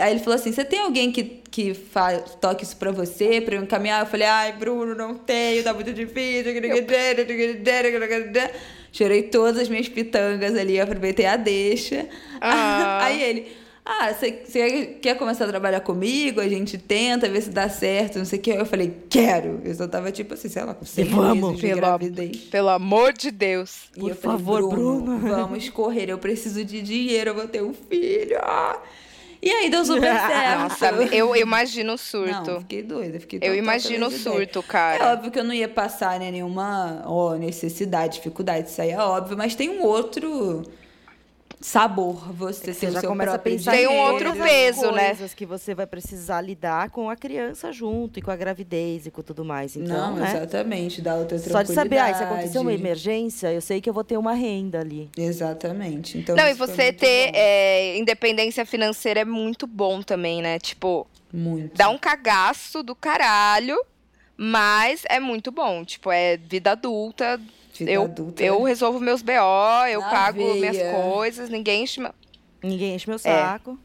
[0.00, 3.56] Aí ele falou assim: você tem alguém que, que fa toque isso pra você, pra
[3.56, 4.00] eu encaminhar?
[4.02, 6.52] Eu falei, ai, Bruno, não tenho, tá muito difícil.
[8.92, 12.06] Chorei todas as minhas pitangas ali, aproveitei a deixa.
[12.40, 13.02] Ah.
[13.06, 13.63] Aí ele.
[13.86, 14.32] Ah, você
[15.02, 16.40] quer começar a trabalhar comigo?
[16.40, 18.50] A gente tenta ver se dá certo, não sei o que.
[18.50, 19.60] Eu falei, quero.
[19.62, 22.36] Eu só tava tipo assim, sei lá, com seis Vamos, pelo gravidez.
[22.44, 23.90] Pelo amor de Deus.
[23.94, 25.18] E Por eu falei, favor, Bruno.
[25.18, 28.38] Vamos correr, eu preciso de dinheiro, eu vou ter um filho.
[28.40, 28.78] Ah.
[29.42, 30.60] E aí deu super certo.
[30.60, 32.60] Nossa, eu imagino o Não, surto.
[32.60, 35.12] fiquei doida, fiquei Eu total imagino o surto, É cara.
[35.12, 39.36] óbvio que eu não ia passar né, nenhuma ó, necessidade, dificuldade, isso aí é óbvio,
[39.36, 40.62] mas tem um outro
[41.64, 45.06] sabor você o já seu começa a pensar Tem um outro peso, né?
[45.08, 49.10] coisas que você vai precisar lidar com a criança junto e com a gravidez e
[49.10, 49.74] com tudo mais.
[49.74, 50.28] Então, Não, né?
[50.28, 53.94] exatamente, dá outra Só de saber, ah, se acontecer uma emergência, eu sei que eu
[53.94, 55.08] vou ter uma renda ali.
[55.16, 56.18] Exatamente.
[56.18, 60.58] Então, Não, e você ter é, independência financeira é muito bom também, né?
[60.58, 61.74] Tipo, Muito.
[61.74, 63.82] dá um cagaço do caralho,
[64.36, 65.82] mas é muito bom.
[65.82, 67.40] Tipo, é vida adulta.
[67.80, 68.42] Vida eu, adulta.
[68.42, 68.48] né?
[68.48, 69.32] eu resolvo meus BO,
[69.90, 70.92] eu Na pago minhas veia.
[70.92, 72.00] coisas, ninguém enche.
[72.00, 72.14] meu-
[72.62, 73.18] Ninguém enche meu É.
[73.18, 73.78] saco.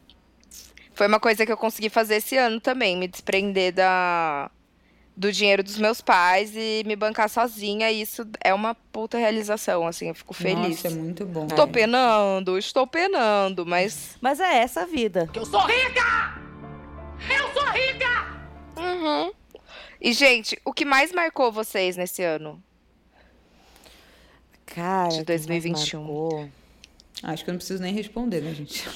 [0.94, 4.50] Foi uma coisa que eu consegui fazer esse ano também, me desprender da
[5.16, 7.90] do dinheiro dos meus pais e me bancar sozinha.
[7.90, 10.82] E isso é uma puta realização, assim, eu fico feliz.
[10.82, 11.46] Nossa, é muito bom.
[11.46, 14.16] Estou penando, estou penando, mas.
[14.20, 15.28] Mas é essa a vida.
[18.76, 19.32] Uhum.
[20.00, 22.62] E, gente, o que mais marcou vocês nesse ano?
[24.74, 26.00] Cara, De o que mais 2021.
[26.00, 26.48] marcou?
[27.22, 28.88] Acho que eu não preciso nem responder, né, gente?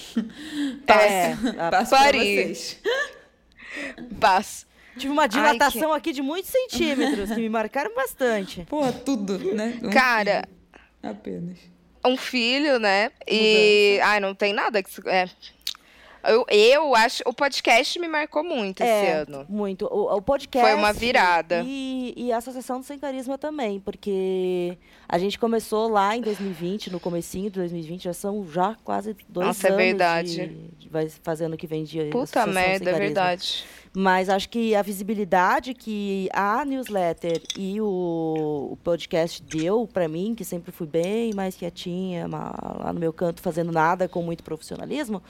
[0.87, 2.81] É, a- Passo vocês.
[4.21, 4.67] Paz.
[4.97, 8.65] tive uma dilatação aqui de muitos centímetros que me marcaram bastante.
[8.71, 9.79] Porra, tudo, né?
[9.83, 10.45] Um Cara,
[11.03, 11.59] filho, Apenas.
[12.07, 13.11] um filho, né?
[13.29, 13.99] E.
[14.03, 14.91] Ai, não tem nada que.
[15.09, 15.29] É.
[16.27, 17.23] Eu, eu acho.
[17.27, 19.45] O podcast me marcou muito esse É, ano.
[19.49, 19.87] muito.
[19.87, 20.69] O, o podcast.
[20.71, 21.63] Foi uma virada.
[21.67, 24.77] E, e a Associação do Sem Carisma também, porque
[25.09, 29.47] a gente começou lá em 2020, no comecinho de 2020, já são já quase dois
[29.49, 29.83] Nossa, é anos.
[29.85, 30.31] verdade.
[30.37, 30.47] De,
[30.79, 33.65] de- vai fazendo que vem de Puta merda, é verdade.
[33.97, 40.35] Mas acho que a visibilidade que a newsletter e o, o podcast deu pra mim,
[40.35, 45.23] que sempre fui bem mais quietinha, lá no meu canto fazendo nada com muito profissionalismo,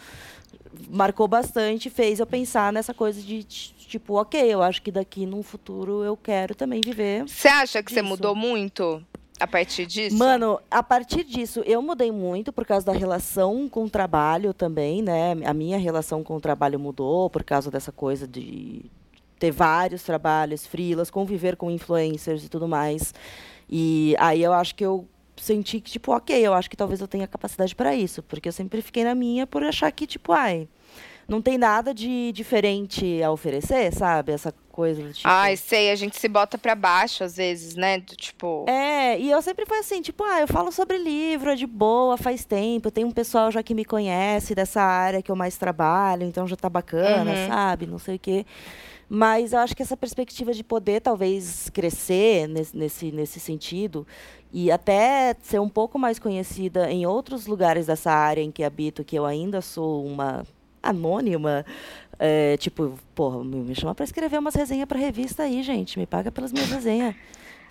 [0.90, 5.42] marcou bastante, fez eu pensar nessa coisa de tipo, ok, eu acho que daqui num
[5.42, 7.28] futuro eu quero também viver.
[7.28, 9.04] Você acha que você mudou muito
[9.38, 10.16] a partir disso?
[10.16, 15.02] Mano, a partir disso, eu mudei muito por causa da relação com o trabalho também,
[15.02, 15.32] né?
[15.44, 18.84] A minha relação com o trabalho mudou por causa dessa coisa de
[19.38, 23.12] ter vários trabalhos, frilas, conviver com influencers e tudo mais.
[23.68, 25.06] E aí eu acho que eu
[25.44, 28.52] senti que, tipo, ok, eu acho que talvez eu tenha capacidade para isso, porque eu
[28.52, 30.66] sempre fiquei na minha por achar que, tipo, ai,
[31.28, 34.32] não tem nada de diferente a oferecer, sabe?
[34.32, 35.26] Essa coisa do tipo.
[35.28, 37.98] Ai, sei, a gente se bota pra baixo às vezes, né?
[37.98, 38.66] Do Tipo.
[38.68, 42.16] É, e eu sempre fui assim, tipo, ah, eu falo sobre livro, é de boa,
[42.18, 46.24] faz tempo, tem um pessoal já que me conhece dessa área que eu mais trabalho,
[46.24, 47.46] então já tá bacana, Uhum.
[47.48, 47.86] sabe?
[47.86, 48.44] Não sei o quê.
[49.08, 54.06] Mas eu acho que essa perspectiva de poder talvez crescer nesse, nesse, nesse sentido
[54.52, 59.04] e até ser um pouco mais conhecida em outros lugares dessa área em que habito,
[59.04, 60.46] que eu ainda sou uma
[60.82, 61.64] anônima,
[62.18, 66.30] é, tipo, porra, me chama pra escrever umas resenhas pra revista aí, gente, me paga
[66.30, 67.14] pelas minhas resenhas.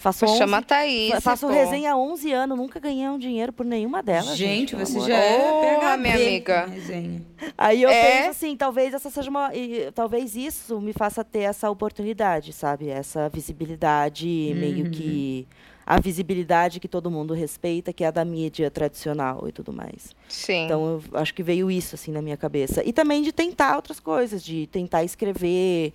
[0.03, 1.11] Faço 11 Chama a Thaís.
[1.11, 1.53] Fa- Faço pô.
[1.53, 4.35] resenha há 11 anos, nunca ganhei um dinheiro por nenhuma delas.
[4.37, 6.65] Gente, pelo você já é PhD minha amiga.
[6.65, 7.21] resenha.
[7.57, 8.17] Aí eu É?
[8.17, 9.55] penso assim, talvez essa seja uma.
[9.55, 12.89] e, talvez isso me faça ter essa oportunidade, sabe?
[12.89, 15.47] Essa visibilidade, meio que.
[15.85, 20.15] A visibilidade que todo mundo respeita, que é a da mídia tradicional e tudo mais.
[20.29, 20.63] Sim.
[20.63, 22.81] Então, eu acho que veio isso, assim, na minha cabeça.
[22.85, 25.91] E também de tentar outras coisas, de tentar escrever,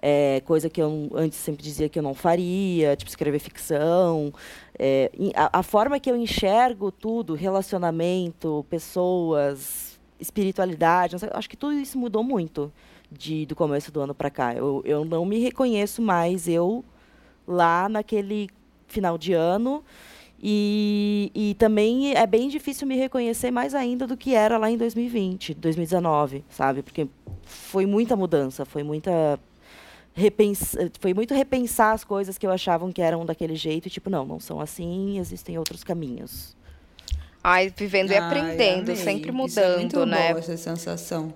[0.00, 4.32] é, coisa que eu antes sempre dizia que eu não faria, tipo, escrever ficção.
[4.78, 11.74] É, a, a forma que eu enxergo tudo, relacionamento, pessoas, espiritualidade, sei, acho que tudo
[11.74, 12.72] isso mudou muito
[13.10, 14.54] de, do começo do ano para cá.
[14.54, 16.84] Eu, eu não me reconheço mais eu
[17.46, 18.48] lá naquele
[18.86, 19.82] final de ano.
[20.40, 24.76] E, e também é bem difícil me reconhecer mais ainda do que era lá em
[24.76, 26.80] 2020, 2019, sabe?
[26.80, 27.08] Porque
[27.42, 29.40] foi muita mudança, foi muita
[31.00, 34.24] foi muito repensar as coisas que eu achavam que eram daquele jeito, e tipo, não,
[34.24, 36.56] não são assim, existem outros caminhos.
[37.42, 38.96] Ai, vivendo e aprendendo, amei.
[38.96, 40.28] sempre Isso é mudando, muito né?
[40.28, 41.32] boa essa sensação.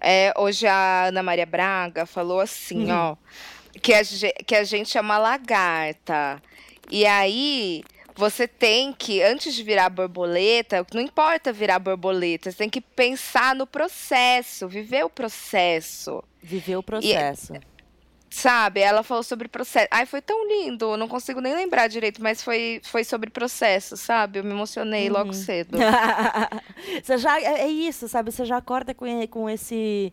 [0.00, 3.16] É, hoje a Ana Maria Braga falou assim, ó,
[3.82, 4.00] que a,
[4.46, 6.40] que a gente é uma lagarta.
[6.90, 7.82] E aí,
[8.18, 13.54] você tem que, antes de virar borboleta, não importa virar borboleta, você tem que pensar
[13.54, 16.24] no processo, viver o processo.
[16.42, 17.52] Viver o processo.
[18.30, 18.80] Sabe?
[18.80, 19.88] Ela falou sobre processo.
[19.90, 23.96] Ai, foi tão lindo, eu não consigo nem lembrar direito, mas foi, foi sobre processo,
[23.96, 24.38] sabe?
[24.38, 25.78] Eu me emocionei logo cedo.
[27.02, 28.30] você já é é isso, sabe?
[28.30, 30.12] Você já acorda com, e- com esse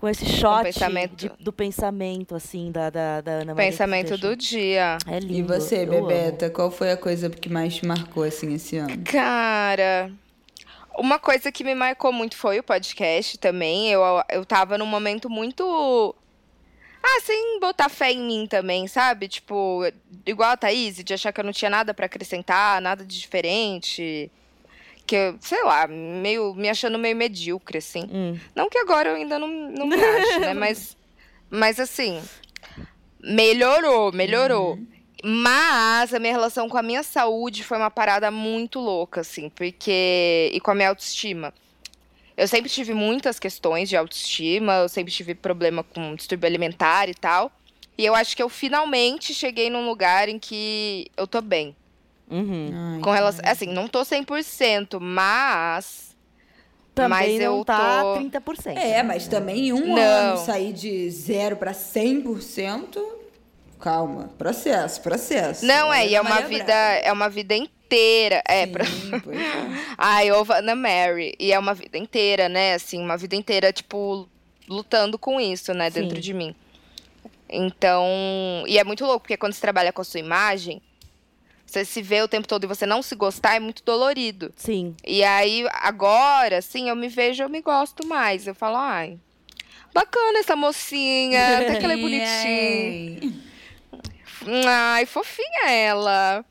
[0.00, 1.14] com esse shot pensamento.
[1.16, 4.96] de- do pensamento assim da da, da Ana Maria Pensamento do dia.
[5.06, 5.48] É E lindo.
[5.54, 6.06] você, eu amo.
[6.06, 8.96] Bebeta, qual foi a coisa que mais te marcou assim esse ano?
[9.04, 10.10] Cara,
[10.96, 13.90] uma coisa que me marcou muito foi o podcast também.
[13.90, 16.14] Eu, eu tava num momento muito.
[17.02, 19.26] Ah, sem botar fé em mim também, sabe?
[19.26, 19.82] Tipo,
[20.26, 24.30] igual a Thaís, de achar que eu não tinha nada pra acrescentar, nada de diferente.
[25.06, 28.08] Que eu, sei lá, meio, me achando meio medíocre, assim.
[28.12, 28.38] Hum.
[28.54, 30.54] Não que agora eu ainda não, não me acho, né?
[30.54, 30.96] Mas,
[31.48, 32.22] mas assim,
[33.20, 34.78] melhorou, melhorou.
[35.22, 40.50] Mas a minha relação com a minha saúde foi uma parada muito louca, assim, porque.
[40.52, 41.52] E com a minha autoestima.
[42.40, 47.12] Eu sempre tive muitas questões de autoestima, eu sempre tive problema com distúrbio alimentar e
[47.12, 47.52] tal.
[47.98, 51.76] E eu acho que eu finalmente cheguei num lugar em que eu tô bem.
[52.30, 52.70] Uhum.
[52.94, 53.44] Ai, Com relação.
[53.44, 56.16] Assim, não tô 100%, mas.
[56.94, 58.14] Também mas não eu tá tô.
[58.20, 58.78] 30%.
[58.78, 59.98] É, mas também em um Não.
[60.02, 62.96] ano sair de zero pra 100%,
[63.80, 65.64] calma, processo, processo.
[65.64, 67.00] Não, é, Olha e é a uma vida, Braga.
[67.02, 68.42] é uma vida inteira.
[68.46, 68.84] É, Sim, pra...
[68.84, 68.88] é.
[69.98, 71.34] Ai, ovo Ana Mary.
[71.38, 72.74] E é uma vida inteira, né?
[72.74, 74.28] Assim, uma vida inteira, tipo,
[74.68, 75.90] lutando com isso, né?
[75.90, 76.22] Dentro Sim.
[76.22, 76.54] de mim.
[77.48, 78.06] Então.
[78.66, 80.80] E é muito louco, porque quando você trabalha com a sua imagem,
[81.66, 84.52] você se vê o tempo todo e você não se gostar, é muito dolorido.
[84.56, 84.94] Sim.
[85.06, 88.46] E aí, agora, assim, eu me vejo, eu me gosto mais.
[88.46, 89.18] Eu falo, ai.
[89.92, 91.96] Bacana essa mocinha, até que ela é
[93.18, 93.39] bonitinha.
[94.66, 96.44] Ai, fofinha ela.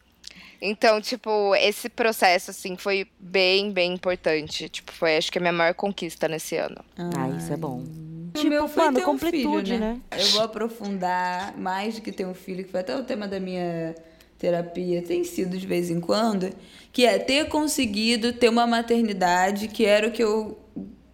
[0.62, 4.68] Então, tipo, esse processo, assim, foi bem, bem importante.
[4.68, 6.84] Tipo, foi acho que a minha maior conquista nesse ano.
[6.98, 7.80] Ah, isso é bom.
[7.80, 10.00] O Tipo, meu foi mano, ter um completude, filho, né?
[10.18, 13.40] Eu vou aprofundar mais do que ter um filho, que foi até o tema da
[13.40, 13.96] minha
[14.38, 16.54] terapia, tem sido de vez em quando,
[16.92, 20.58] que é ter conseguido ter uma maternidade que era o que eu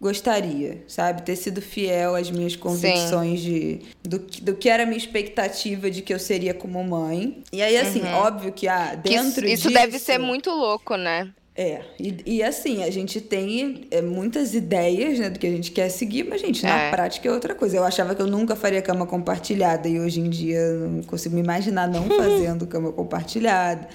[0.10, 1.24] gostaria, sabe?
[1.24, 5.90] Ter sido fiel às minhas convicções de, do, que- do que era a minha expectativa
[5.90, 7.44] de que eu seria como mãe.
[7.52, 9.02] E aí, assim, óbvio que ah, Uhum.
[9.02, 9.74] Que isso, dentro isso disso...
[9.82, 11.32] deve ser muito louco, né?
[11.58, 15.72] É, e, e assim, a gente tem é, muitas ideias né, do que a gente
[15.72, 16.92] quer seguir, mas, gente, na É.
[16.92, 17.78] prática é outra coisa.
[17.78, 21.42] Eu achava que eu nunca faria cama compartilhada e hoje em dia não consigo me
[21.42, 23.88] imaginar não fazendo cama compartilhada.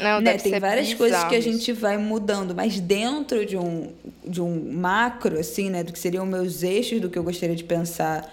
[0.00, 0.36] Não, né?
[0.38, 3.92] Tem várias coisas que a bizarro gente vai mudando, mas dentro de um,
[4.26, 7.64] de um macro, assim, né, do que seriam meus eixos do que eu gostaria de
[7.64, 8.32] pensar.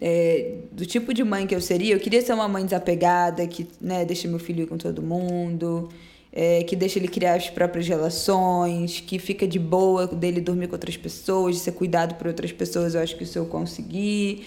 [0.00, 3.68] é, do tipo de mãe que eu seria, eu queria ser uma mãe desapegada, que
[3.80, 5.90] né, deixa meu filho ir com todo mundo,
[6.32, 10.74] é, que deixa ele criar as próprias relações, que fica de boa dele dormir com
[10.74, 14.44] outras pessoas, de ser cuidado por outras pessoas, eu acho que isso eu consegui.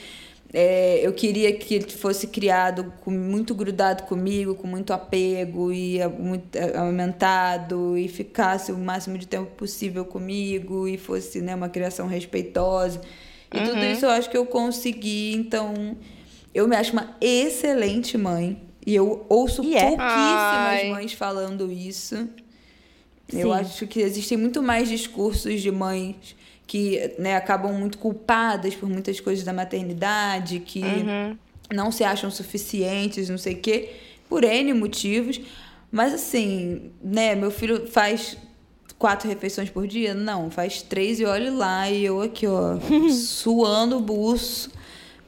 [0.56, 5.98] É, eu queria que ele fosse criado com, muito grudado comigo, com muito apego e
[6.20, 12.06] muito amamentado e ficasse o máximo de tempo possível comigo e fosse né, uma criação
[12.06, 13.02] respeitosa.
[13.52, 15.98] E tudo isso eu acho que eu consegui, então
[16.54, 18.62] eu me acho uma excelente mãe.
[18.86, 19.82] E eu ouço E é.
[19.82, 20.90] pouquíssimas Ai.
[20.90, 22.16] mães falando isso.
[23.28, 23.40] Sim.
[23.40, 26.36] Eu acho que existem muito mais discursos de mães
[26.74, 31.38] que né, acabam muito culpadas por muitas coisas da maternidade, que Uhum.
[31.72, 33.92] não se acham suficientes, não sei o quê,
[34.28, 35.40] por N motivos.
[35.92, 38.36] Mas assim, né, meu filho faz
[38.98, 40.16] quatro refeições por dia?
[40.16, 42.80] Não, faz três e olhe lá, e eu aqui, ó,
[43.14, 44.72] suando o buço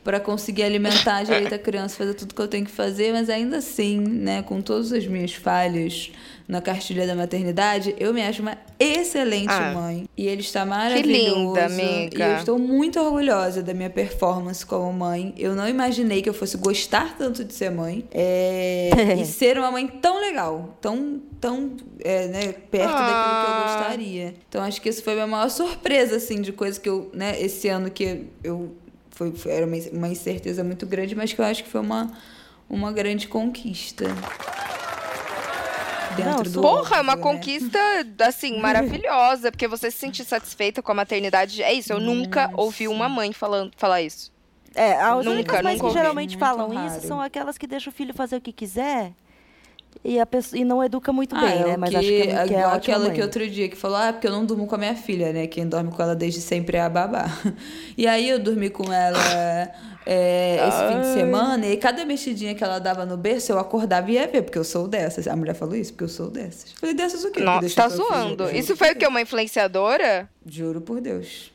[0.04, 3.58] para conseguir alimentar direito a criança, fazer tudo que eu tenho que fazer, mas ainda
[3.58, 6.12] assim, né, com todas as minhas falhas
[6.48, 9.72] na cartilha da maternidade, eu me acho uma excelente Ah.
[9.74, 10.08] mãe.
[10.16, 11.36] E ele está maravilhoso.
[11.48, 12.18] linda, amiga.
[12.28, 15.34] E eu estou muito orgulhosa da minha performance como mãe.
[15.38, 18.06] Eu não imaginei que eu fosse gostar tanto de ser mãe.
[18.12, 21.72] é, e ser uma mãe tão legal, tão, tão
[22.04, 23.78] é, né, perto daquilo que eu Ah.
[23.80, 24.34] gostaria.
[24.48, 27.42] Então acho que isso foi a minha maior surpresa, assim, de coisa que eu, né,
[27.42, 28.76] esse ano que eu.
[29.10, 32.12] Foi, foi- era uma, uma incerteza muito grande, mas que eu acho que foi uma,
[32.70, 34.06] uma grande conquista.
[36.16, 37.22] Dentro Não, do Porra, é uma né?
[37.22, 37.80] conquista,
[38.26, 39.52] assim, maravilhosa.
[39.52, 41.62] Porque você se sentir satisfeita com a maternidade.
[41.62, 44.32] É isso, eu nunca ouvi uma mãe falando, falar isso.
[44.74, 45.98] É, as Nunca, únicas mães que ouvi.
[45.98, 46.88] geralmente Muito falam raro.
[46.98, 49.14] isso são aquelas que deixam o filho fazer o que quiser
[50.04, 51.78] e, a pessoa, e não educa muito Ah, bem, é né?
[51.78, 53.14] Mas que, acho que é, que é aquela mãe.
[53.14, 55.48] que outro dia que falou, ah, porque eu não durmo com a minha filha, né?
[55.48, 57.26] Quem dorme com ela desde sempre é a babá.
[57.98, 59.18] E aí eu dormi com ela
[60.06, 64.12] é, esse fim de semana, e cada mexidinha que ela dava no berço, eu acordava
[64.12, 65.28] e ia ver, porque eu sou dessas.
[65.28, 66.72] A mulher falou isso, porque eu sou dessas.
[66.74, 67.40] Eu Falei, dessas o quê?
[67.42, 68.50] Nossa, tá zoando.
[68.56, 69.08] Isso foi o quê?
[69.08, 70.30] Uma influenciadora?
[70.46, 71.52] Juro por Deus.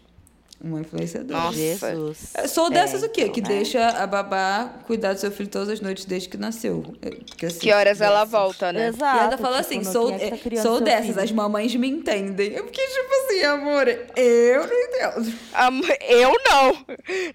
[0.62, 1.40] Uma influenciadora.
[1.40, 1.56] Nossa.
[1.56, 2.18] Jesus.
[2.36, 3.22] Eu Sou dessas É, o quê?
[3.22, 3.48] então, que né?
[3.48, 6.84] deixa a babá cuidar do seu filho todas as noites desde que nasceu.
[7.00, 8.30] É, porque, assim, Que horas ela dessas.
[8.30, 8.88] volta, né?
[8.88, 9.16] Exato.
[9.16, 11.20] E ela fala tipo, assim, sou, é tá é, sou dessas, filho?
[11.22, 12.50] as mamães me entendem.
[12.50, 15.38] Fiquei tipo assim, amor, eu não entendo.
[15.54, 16.76] Am- Eu não.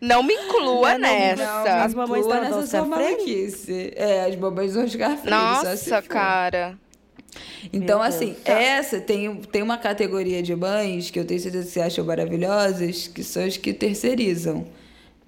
[0.01, 1.83] Não me inclua Não, não, nessa.
[1.83, 3.91] As mamães da- nessa sua maluquice.
[3.95, 5.29] É, as mamães do Oscar Freire.
[5.31, 6.07] Nossa, for.
[6.09, 6.77] cara.
[7.73, 11.71] Então, Meu assim, essa tem, tem uma categoria de mães que eu tenho certeza que
[11.71, 14.65] você acham maravilhosas, que são as que terceirizam.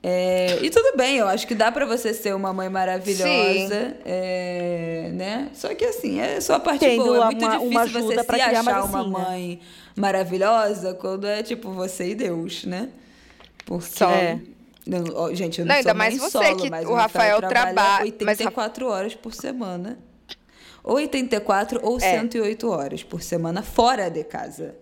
[0.03, 5.09] É, e tudo bem, eu acho que dá pra você ser uma mãe maravilhosa, é,
[5.13, 5.49] né?
[5.53, 7.17] Só que assim, é só a parte Tendo boa.
[7.17, 9.59] É muito uma- difícil uma você se achar uma mãe
[9.95, 12.89] maravilhosa quando é tipo você e Deus, né?
[13.65, 14.03] Porque...
[14.03, 14.39] É.
[14.85, 17.73] Não, gente, eu não, Não, sou ainda mais você, solo, que mas o Rafael trabalha
[17.73, 19.99] traba- mas 84 horas por semana.
[20.89, 21.99] Ou 84 ou É.
[21.99, 24.73] 108 horas por semana fora de casa.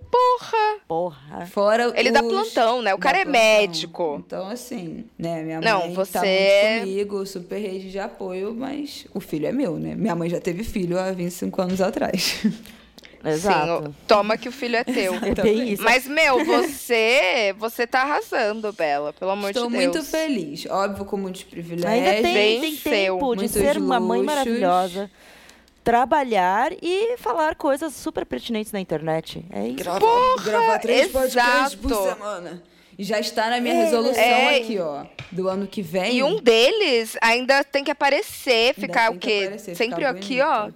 [0.88, 1.46] Porra.
[1.48, 2.14] Fora Ele os...
[2.14, 2.94] dá plantão, né?
[2.94, 3.42] O dá cara é plantão.
[3.42, 4.24] médico.
[4.26, 5.42] Então, assim, né?
[5.42, 9.52] Minha Não, mãe você tá muito comigo, super rede de apoio, mas o filho é
[9.52, 9.96] meu, né?
[9.96, 12.40] Minha mãe já teve filho há 25 anos atrás.
[13.26, 13.86] Exato.
[13.88, 15.14] Sim, toma que o filho é teu.
[15.26, 15.82] É bem isso.
[15.82, 17.56] Mas, meu, você.
[17.58, 19.12] Você tá arrasando, Bela.
[19.14, 19.84] Pelo amor Estou de Deus.
[19.84, 20.68] muito feliz.
[20.68, 21.92] Óbvio, com muitos privilégios.
[21.92, 24.36] Ainda tem, bem tem seu, tempo de ser uma mãe luxos.
[24.36, 25.10] maravilhosa,
[25.86, 29.46] trabalhar e falar coisas super pertinentes na internet.
[29.52, 29.76] É isso.
[29.78, 32.10] Grava, Porra, gravar três podcasts por exato.
[32.18, 32.64] semana.
[32.98, 34.58] E já está na minha resolução É.
[34.58, 35.06] aqui, ó.
[35.32, 36.16] Do ano que vem.
[36.18, 39.44] E um deles ainda tem que aparecer, ficar o que quê?
[39.44, 40.70] aparecer, Sempre aqui, ó.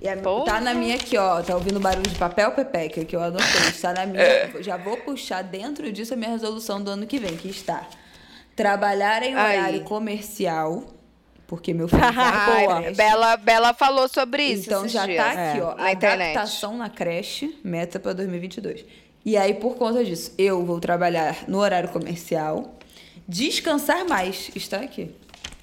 [0.00, 0.44] E a- Porra.
[0.46, 1.40] tá na minha aqui, ó.
[1.42, 3.46] Tá ouvindo barulho de papel, Pepeca, que eu anotei.
[3.68, 4.22] Está na minha.
[4.22, 4.50] É.
[4.62, 7.86] Já vou puxar dentro disso a minha resolução do ano que vem, que está
[8.56, 9.58] trabalhar em Aí.
[9.58, 10.82] horário comercial
[11.46, 12.96] Porque meu filho vai Ai, pra creche.
[12.96, 14.64] Bela, Bela falou sobre isso.
[14.66, 15.22] Então esses já dias.
[15.24, 15.74] tá aqui, É, ó.
[15.76, 16.30] na internet.
[16.36, 18.84] Adaptação na creche, meta pra 2022.
[19.24, 22.74] E aí, por conta disso, eu vou trabalhar no horário comercial,
[23.28, 24.50] descansar mais.
[24.54, 25.10] Está aqui.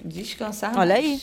[0.04, 1.04] Descansar Olha mais.
[1.04, 1.22] aí.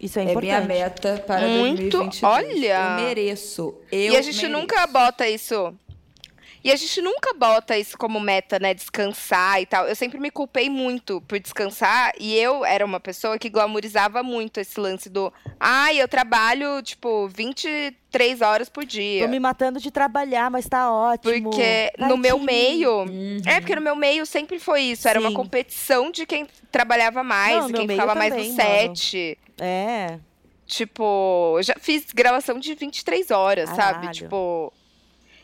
[0.00, 0.46] Isso é É importante.
[0.46, 2.22] minha meta para Muito, 2022.
[2.22, 2.96] olha.
[2.98, 3.74] Eu mereço.
[3.92, 4.48] Eu e a gente mereço.
[4.60, 5.74] nunca bota isso.
[6.62, 8.74] E a gente nunca bota isso como meta, né?
[8.74, 9.86] Descansar e tal.
[9.86, 12.12] Eu sempre me culpei muito por descansar.
[12.18, 15.32] E eu era uma pessoa que glamourizava muito esse lance do.
[15.58, 19.24] Ai, eu trabalho, tipo, 23 horas por dia.
[19.24, 21.50] Tô me matando de trabalhar, mas tá ótimo.
[21.50, 23.06] Porque Vai, no meu meio.
[23.46, 25.08] É, porque no meu meio sempre foi isso.
[25.08, 25.36] Era uma Sim.
[25.36, 28.96] competição de quem trabalhava mais, Não, no quem ficava mais também, no mano.
[28.96, 29.38] set.
[29.58, 30.18] É.
[30.66, 33.78] Tipo, eu já fiz gravação de 23 horas, sabe?
[34.06, 34.12] Caralho.
[34.12, 34.72] Tipo.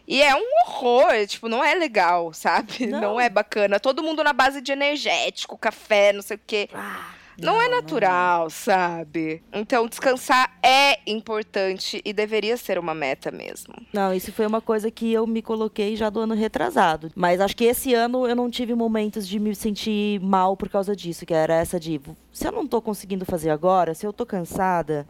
[0.07, 2.87] E é um horror, tipo, não é legal, sabe?
[2.87, 3.01] Não.
[3.01, 3.21] Não.
[3.21, 3.81] é bacana.
[3.81, 6.69] Todo mundo na base de energético, café, não sei o quê.
[6.73, 9.43] Ah, Não, é natural, sabe?
[9.53, 13.75] Então, descansar é importante e deveria ser uma meta mesmo.
[13.93, 17.11] Não, isso foi uma coisa que eu me coloquei já do ano retrasado.
[17.15, 20.95] Mas acho que esse ano eu não tive momentos de me sentir mal por causa
[20.97, 22.01] disso, que era essa de
[22.33, 25.07] se eu não tô conseguindo fazer agora, se eu tô cansada,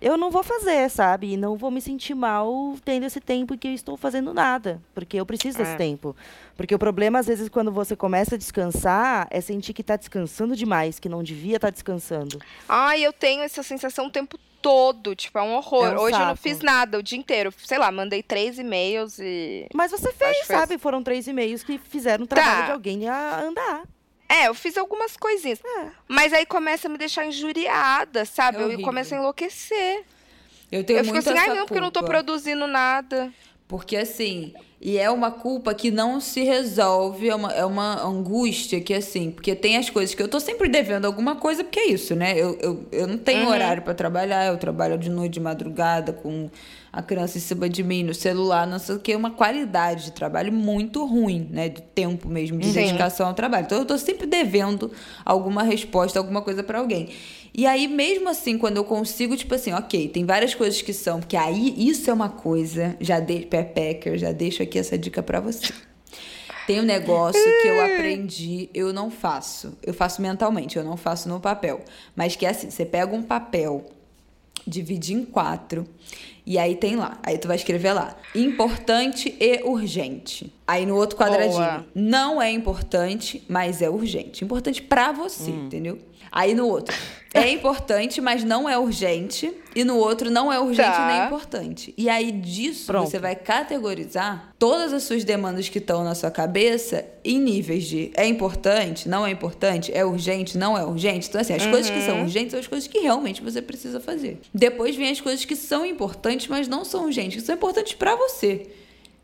[0.00, 1.32] eu não vou fazer, sabe?
[1.32, 5.16] E não vou me sentir mal tendo esse tempo que eu estou fazendo nada, porque
[5.18, 5.76] eu preciso desse É.
[5.76, 6.16] tempo.
[6.56, 10.54] Porque o problema às vezes quando você começa a descansar é sentir que tá descansando
[10.56, 12.38] demais, que não devia estar descansando.
[12.68, 15.86] Ai, eu tenho essa sensação o tempo todo, tipo, é um horror.
[15.86, 16.42] É um Hoje eu não saco.
[16.42, 17.50] fiz nada o dia inteiro.
[17.64, 19.66] Sei lá, mandei três e-mails e.
[19.74, 20.76] Mas você fez, foi sabe?
[20.76, 22.66] Foram três e-mails que fizeram o trabalho Tá.
[22.66, 23.82] de alguém a andar.
[24.30, 25.60] É, eu fiz algumas coisinhas.
[25.64, 25.88] É.
[26.06, 28.58] Mas aí começa a me deixar injuriada, sabe?
[28.58, 30.04] É eu começo a enlouquecer.
[30.70, 33.32] Eu tenho eu fico assim, ai não, porque eu não tô produzindo nada.
[33.66, 38.80] Porque assim, e é uma culpa que não se resolve, é uma, é uma angústia
[38.80, 41.86] que assim, porque tem as coisas que eu tô sempre devendo alguma coisa, porque é
[41.88, 42.32] isso, né?
[42.32, 43.50] Eu, eu, eu não tenho Uhum.
[43.50, 46.48] horário pra trabalhar, eu trabalho de noite, de madrugada, com
[46.92, 50.12] a criança em cima de mim, no celular, não sei o que, uma qualidade de
[50.12, 51.68] trabalho muito ruim, né?
[51.68, 52.72] De tempo mesmo, de Sim.
[52.72, 53.64] dedicação ao trabalho.
[53.66, 54.90] Então eu tô sempre devendo
[55.24, 57.10] alguma resposta, alguma coisa pra alguém.
[57.60, 61.20] E aí, mesmo assim, quando eu consigo, tipo assim, ok, tem várias coisas que são,
[61.20, 65.40] porque aí isso é uma coisa, já de Pepecker, já deixo aqui essa dica pra
[65.40, 65.70] você.
[66.66, 69.76] Tem um negócio que eu aprendi, eu não faço.
[69.82, 71.84] Eu faço mentalmente, eu não faço no papel.
[72.16, 73.84] Mas que é assim, você pega um papel,
[74.66, 75.86] divide em quatro,
[76.46, 77.18] e aí tem lá.
[77.22, 80.50] Aí tu vai escrever lá, importante e urgente.
[80.66, 81.86] Aí no outro quadradinho, Boa.
[81.94, 84.42] não é importante, mas é urgente.
[84.42, 85.98] Importante pra você, entendeu?
[86.32, 86.94] Aí no outro,
[87.34, 89.52] é importante, mas não é urgente.
[89.74, 91.06] E no outro, não é urgente Tá.
[91.06, 91.94] nem importante.
[91.96, 93.08] E aí disso, Pronto.
[93.10, 98.10] você vai categorizar todas as suas demandas que estão na sua cabeça em níveis de
[98.14, 101.28] é importante, não é importante, é urgente, não é urgente.
[101.28, 104.40] Então, assim, as coisas que são urgentes são as coisas que realmente você precisa fazer.
[104.52, 108.14] Depois vem as coisas que são importantes, mas não são urgentes, que são importantes pra
[108.16, 108.66] você.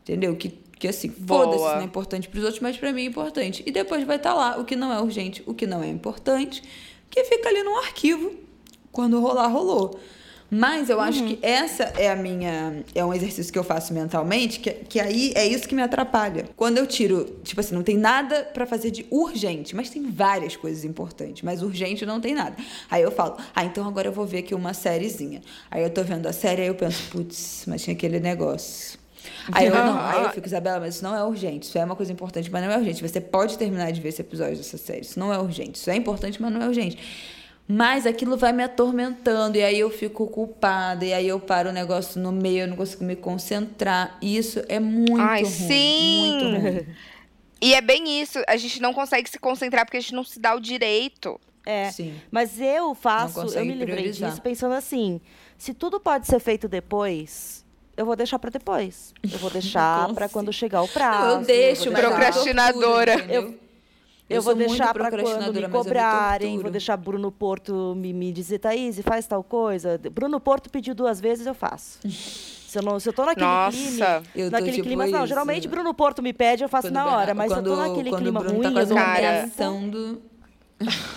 [0.03, 0.35] Entendeu?
[0.37, 3.63] Que, que assim, foda-se, não é importante pros outros, mas pra mim é importante.
[3.65, 6.63] E depois vai estar lá o que não é urgente, o que não é importante,
[7.09, 8.33] que fica ali no arquivo.
[8.91, 9.99] Quando rolar, rolou.
[10.49, 12.83] Mas eu acho que essa é a minha.
[12.95, 16.45] É um exercício que eu faço mentalmente, que, que aí é isso que me atrapalha.
[16.55, 20.55] Quando eu tiro, tipo assim, não tem nada pra fazer de urgente, mas tem várias
[20.55, 22.55] coisas importantes, mas urgente não tem nada.
[22.89, 25.41] Aí eu falo, ah, então agora eu vou ver aqui uma sériezinha.
[25.69, 28.96] Aí eu tô vendo a série, aí eu penso, putz, mas tinha aquele negócio.
[29.51, 31.67] Aí eu, não, aí eu fico, Isabela, mas isso não é urgente.
[31.67, 33.01] Isso é uma coisa importante, mas não é urgente.
[33.01, 35.01] Você pode terminar de ver esse episódio dessa série.
[35.01, 35.79] Isso não é urgente.
[35.79, 36.97] Isso é importante, mas não é urgente.
[37.67, 41.73] Mas aquilo vai me atormentando, e aí eu fico culpada, e aí eu paro o
[41.73, 44.17] negócio no meio, eu não consigo me concentrar.
[44.21, 45.51] E isso é muito Ai, ruim.
[45.51, 46.31] sim!
[46.31, 46.87] Muito ruim.
[47.61, 48.39] E é bem isso.
[48.47, 51.39] A gente não consegue se concentrar porque a gente não se dá o direito.
[51.65, 51.91] É.
[51.91, 52.15] Sim.
[52.31, 54.29] Mas eu faço, eu me livrei priorizar.
[54.29, 55.19] disso pensando assim:
[55.57, 57.65] se tudo pode ser feito depois,
[57.97, 59.13] eu vou deixar pra depois.
[59.23, 60.33] Eu vou deixar Não pra consigo.
[60.39, 61.25] quando chegar o prazo.
[61.27, 63.11] Não, eu deixo, eu Procrastinadora.
[63.13, 63.59] torturo, entendeu?
[64.29, 68.59] Eu, vou deixar pra quando me eu cobrarem, vou deixar Bruno Porto me, me dizer,
[68.59, 69.97] Thaís, faz tal coisa.
[70.11, 71.99] Bruno Porto pediu duas vezes, eu faço.
[72.67, 73.77] Se eu, não, se eu tô naquele Nossa.
[73.77, 74.23] clima.
[74.35, 75.19] Eu tô naquele tipo clima, não.
[75.19, 75.27] isso.
[75.27, 77.33] Geralmente Bruno Porto me pede, eu faço Quando na hora.
[77.33, 79.49] Mas se eu tô quando- naquele quando clima Bruno ruim, tá eu um Cara.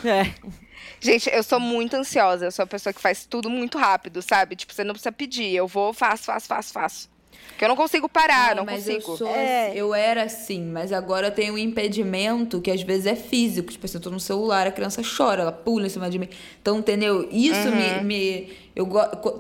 [0.05, 0.31] É.
[1.01, 2.45] Gente, eu sou muito ansiosa.
[2.47, 4.55] Eu sou a pessoa que faz tudo muito rápido, sabe?
[4.57, 5.55] Tipo, você não precisa pedir.
[5.55, 7.11] Eu vou, faço, faço, faço, faço.
[7.49, 9.13] Porque eu não consigo parar, Ai, não mas consigo.
[9.13, 9.69] Eu, sou É.
[9.69, 13.71] assim, eu era assim, mas agora eu tenho um impedimento que às vezes é físico.
[13.73, 16.29] Tipo assim, eu tô no celular, a criança chora, ela pula em cima de mim.
[16.61, 17.29] Então, entendeu?
[17.31, 17.77] Isso Uhum.
[18.03, 18.05] me.
[18.05, 18.87] me eu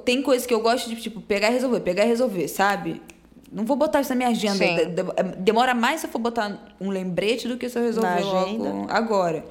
[0.05, 3.01] Tem coisas que eu gosto de, tipo, pegar e resolver, pegar e resolver, sabe?
[3.53, 4.55] Não vou botar isso na minha agenda.
[4.57, 4.95] Sim.
[4.95, 8.21] De- Demora mais se eu for botar um lembrete do que se eu resolver Na
[8.21, 8.93] logo agenda.
[8.95, 9.45] agora.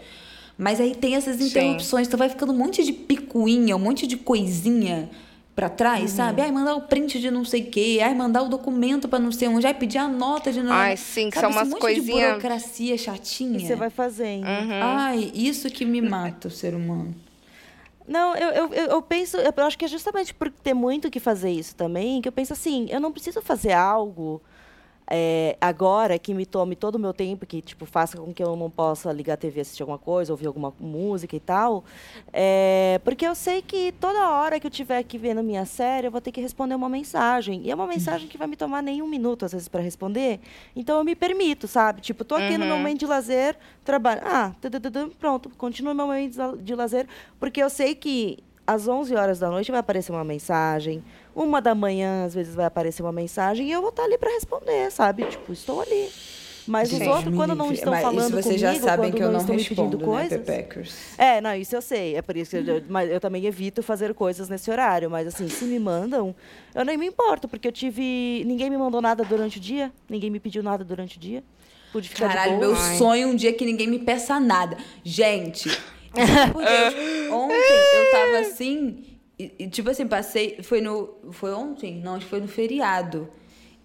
[0.61, 4.17] Mas aí tem essas interrupções, então vai ficando um monte de picuinha, um monte de
[4.17, 5.09] coisinha
[5.55, 6.17] pra trás, Uhum.
[6.17, 6.41] sabe?
[6.41, 9.31] Ai, mandar o print de não sei o quê, ai, mandar o documento pra não
[9.31, 11.41] sei onde, ai, pedir a nota de não Ai, sim, que sabe?
[11.41, 13.57] são Esse umas monte de coisinha- burocracia chatinha.
[13.57, 14.43] E você vai fazendo.
[14.45, 14.81] Uhum.
[14.83, 17.15] Ai, isso que me mata o ser humano.
[18.05, 21.19] Não, eu, eu, eu, eu penso, eu acho que é justamente por ter muito que
[21.21, 24.41] fazer isso também, que eu penso assim, eu não preciso fazer algo
[25.09, 28.55] é, agora que me tome todo o meu tempo, que tipo, faça com que eu
[28.55, 31.83] não possa ligar a TV, assistir alguma coisa, ouvir alguma música e tal.
[32.31, 36.11] é, porque eu sei que toda hora que eu estiver aqui vendo minha série, eu
[36.11, 37.61] vou ter que responder uma mensagem.
[37.63, 40.39] E é uma mensagem que vai me tomar nem um minuto, às vezes, para responder.
[40.75, 42.01] Então eu me permito, sabe?
[42.01, 44.21] Tipo, tô aqui no meu momento de lazer, trabalho.
[44.23, 44.53] Ah,
[45.17, 47.07] pronto, continuo meu momento de lazer,
[47.39, 48.37] porque eu sei que
[48.73, 51.03] às 11 horas da noite vai aparecer uma mensagem,
[51.35, 54.29] uma da manhã às vezes vai aparecer uma mensagem e eu vou estar ali para
[54.31, 55.25] responder, sabe?
[55.25, 56.09] Tipo, estou ali.
[56.67, 59.09] Mas os Gente, outros, me quando não estão Mas falando isso vocês comigo, já sabem
[59.09, 61.15] quando que eu não estão me respondo, pedindo né, coisas...
[61.17, 62.15] É, não, isso eu sei.
[62.15, 65.09] É por isso que eu, mas eu também evito fazer coisas nesse horário.
[65.09, 66.35] Mas assim, se me mandam,
[66.75, 68.43] eu nem me importo, porque eu tive.
[68.45, 71.43] Ninguém me mandou nada durante o dia, ninguém me pediu nada durante o dia.
[71.91, 72.67] Pude ficar Caralho, de boa.
[72.67, 74.77] meu sonho um dia que ninguém me peça nada.
[75.03, 75.75] Gente,
[76.51, 77.55] por Deus, ontem
[77.95, 79.03] eu tava assim,
[79.39, 80.57] e, e, tipo assim, passei.
[80.61, 81.15] Foi no.
[81.31, 82.01] Foi ontem?
[82.01, 83.29] Não, acho que foi no feriado.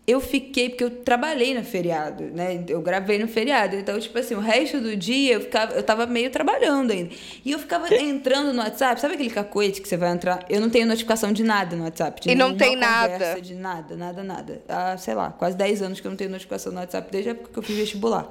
[0.06, 2.62] Eu fiquei, porque eu trabalhei no feriado, né?
[2.68, 3.74] Eu gravei no feriado.
[3.74, 7.14] Então, tipo assim, o resto do dia eu, ficava, eu tava meio trabalhando ainda.
[7.42, 10.44] E eu ficava entrando no WhatsApp, sabe aquele cacoete que você vai entrar?
[10.50, 12.20] Eu não tenho notificação de nada no WhatsApp.
[12.20, 13.40] De E não tem nada.
[13.40, 14.62] De nada, nada, nada.
[14.68, 17.32] Há, sei lá, quase 10 anos que eu não tenho notificação no WhatsApp, desde a
[17.32, 18.28] época que eu fiz vestibular.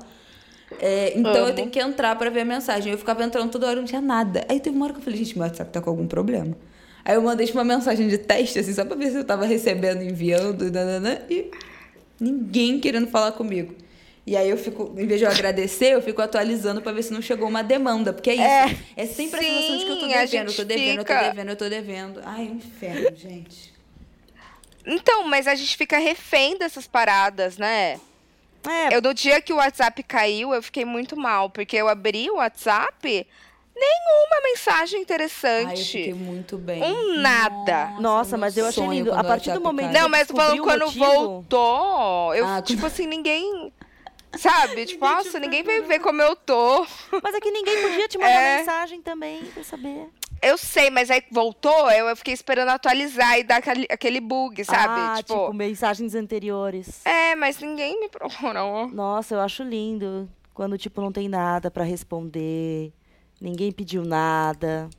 [0.79, 1.53] É, então eu Amo.
[1.55, 2.91] tenho que entrar pra ver a mensagem.
[2.91, 4.45] Eu ficava entrando toda hora, não tinha nada.
[4.49, 6.55] Aí teve uma hora que eu falei, gente, meu WhatsApp tá com algum problema.
[7.05, 9.45] Aí eu mandei tipo, uma mensagem de teste, assim, só pra ver se eu tava
[9.45, 11.51] recebendo, enviando, nananã, e
[12.19, 13.75] ninguém querendo falar comigo.
[14.25, 17.11] E aí eu fico, em vez de eu agradecer, eu fico atualizando pra ver se
[17.11, 18.13] não chegou uma demanda.
[18.13, 18.77] Porque é isso.
[18.95, 21.13] É, sempre a sensação de que eu tô Sim, devendo, eu tô devendo, eu tô
[21.13, 22.21] fica- devendo, eu tô devendo.
[22.23, 23.73] Ai, é um inferno, gente.
[24.85, 27.99] Então, mas a gente fica refém dessas paradas, né?
[28.67, 32.29] É, Eu, no dia que o WhatsApp caiu, eu fiquei muito mal, porque eu abri
[32.29, 33.27] o WhatsApp,
[33.75, 35.83] nenhuma mensagem Ai, eu interessante.
[35.85, 36.81] fiquei muito bem.
[36.83, 37.93] Um nada.
[37.99, 39.13] Nossa, meu mas eu achei lindo.
[39.13, 40.01] A o partir do momento- caiu.
[40.01, 41.03] Não, mas falando quando motivo?
[41.05, 43.71] voltou, eu, Ah, tipo assim, ninguém.
[44.37, 44.85] Sabe?
[44.87, 46.87] Tipo, nossa, ninguém vai ver como eu tô.
[47.21, 48.57] mas é que ninguém podia te mandar É.
[48.59, 50.07] mensagem também pra saber.
[50.43, 54.63] Eu sei, mas aí voltou, eu, eu fiquei esperando atualizar e dar aquele, aquele bug,
[54.65, 54.99] sabe?
[54.99, 57.05] Ah, tipo, tipo, mensagens anteriores.
[57.05, 58.87] É, mas ninguém me procurou.
[58.89, 62.91] Nossa, eu acho lindo quando, tipo, não tem nada pra responder,
[63.41, 64.89] ninguém pediu nada.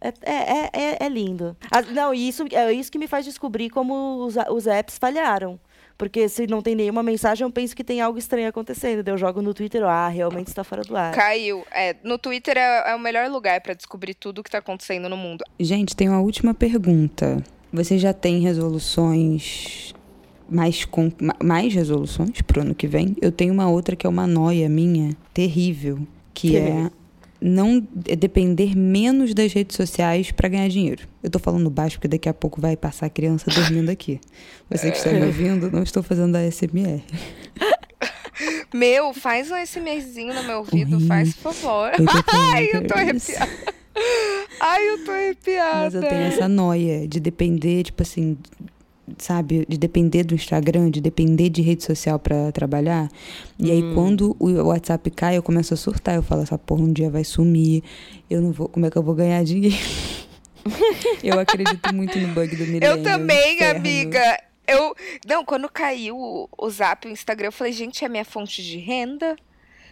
[0.00, 1.56] É, é, é, é- é lindo.
[1.70, 5.58] Ah, não, isso, é isso que me faz descobrir como os, os apps falharam.
[6.00, 9.02] Porque se não tem nenhuma mensagem, eu penso que tem algo estranho acontecendo.
[9.02, 11.12] Daí eu jogo no Twitter, ah, realmente está fora do ar.
[11.14, 11.62] Caiu.
[11.70, 15.16] É, no Twitter é, é o melhor lugar pra descobrir tudo que tá acontecendo no
[15.18, 15.44] mundo.
[15.60, 17.44] Gente, tem uma última pergunta.
[17.70, 19.94] Você já tem resoluções
[20.48, 23.14] mais com ma- mais resoluções pro ano que vem?
[23.20, 25.98] Eu tenho uma outra que é uma noia minha terrível,
[26.34, 26.90] que Que é é?
[27.40, 27.86] Não
[28.18, 31.08] depender menos das redes sociais para ganhar dinheiro.
[31.22, 34.20] Eu tô falando baixo porque daqui a pouco vai passar a criança dormindo aqui.
[34.68, 37.02] Você que está me ouvindo, não estou fazendo a SMR.
[38.72, 41.06] Meu, faz um SMRzinho no meu ouvido, Ui.
[41.06, 41.92] faz, por favor.
[41.98, 42.06] Eu
[42.52, 43.50] Ai, eu tô arrepiada.
[44.60, 45.84] Ai, eu tô arrepiada.
[45.84, 48.38] Mas eu tenho essa noia de depender, tipo assim,
[49.18, 53.08] sabe, de depender do Instagram, de depender de rede social pra trabalhar.
[53.58, 56.92] E aí quando o WhatsApp cai, eu começo a surtar, eu falo essa porra um
[56.92, 57.82] dia vai sumir.
[58.28, 59.76] Eu não vou, como é que eu vou ganhar dinheiro?
[61.22, 62.86] eu acredito muito no bug do milênio.
[62.86, 63.80] Eu também, inferno.
[63.80, 64.40] amiga.
[64.66, 64.94] Eu.
[65.26, 68.78] Não, quando caiu o, o zap o Instagram, eu falei, gente, é minha fonte de
[68.78, 69.36] renda.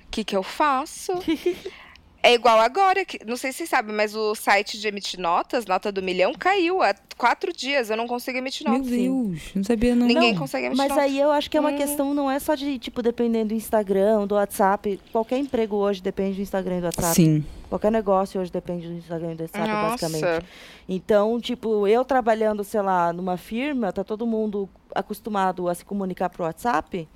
[0.07, 1.13] O que, que eu faço?
[2.29, 5.65] É igual agora, que, não sei se vocês sabem, mas o site de emitir notas,
[5.65, 7.89] nota do milhão, caiu há quatro dias.
[7.89, 8.91] Eu não consigo emitir Meu notas.
[8.91, 10.07] Deus, não sabia não.
[10.07, 10.39] Ninguém Não.
[10.41, 11.05] consegue emitir Mas notas.
[11.05, 11.77] aí eu acho que é uma Hum.
[11.79, 15.01] questão, não é só de, tipo, dependendo do Instagram, do WhatsApp.
[15.11, 17.15] Qualquer emprego hoje depende do Instagram e do WhatsApp.
[17.15, 17.45] Sim.
[17.71, 20.21] Qualquer negócio hoje depende do Instagram e do WhatsApp, basicamente.
[20.25, 20.43] Nossa.
[20.87, 26.29] Então, tipo, eu trabalhando, sei lá, numa firma, tá todo mundo acostumado a se comunicar
[26.29, 27.09] pro WhatsApp.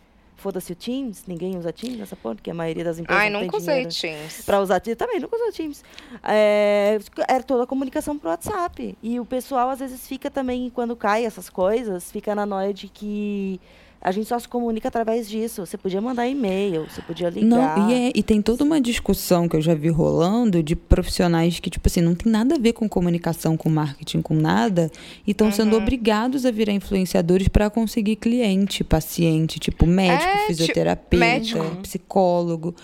[0.42, 3.42] Foda-se o Teams, ninguém usa Teams nessa porra, porque a maioria das empresas Ai, não
[3.42, 4.42] nunca usei Teams.
[4.44, 5.84] Pra usar Teams, também nunca usei Teams.
[6.20, 8.98] É, era toda a comunicação pro WhatsApp.
[9.00, 12.88] E o pessoal, às vezes, fica também, quando cai essas coisas, fica na noia de
[12.88, 13.60] que
[14.02, 15.64] a gente só se comunica através disso.
[15.64, 17.46] Você podia mandar e-mail, você podia ligar.
[17.76, 21.60] Não, e, é- e tem toda uma discussão que eu já vi rolando de profissionais
[21.60, 24.90] que, tipo assim, não tem nada a ver com comunicação, com marketing, com nada,
[25.26, 25.82] e estão sendo Uhum.
[25.82, 31.76] obrigados a virar influenciadores para conseguir cliente, paciente, tipo médico, É, fisioterapeuta, médico.
[31.82, 32.74] psicólogo.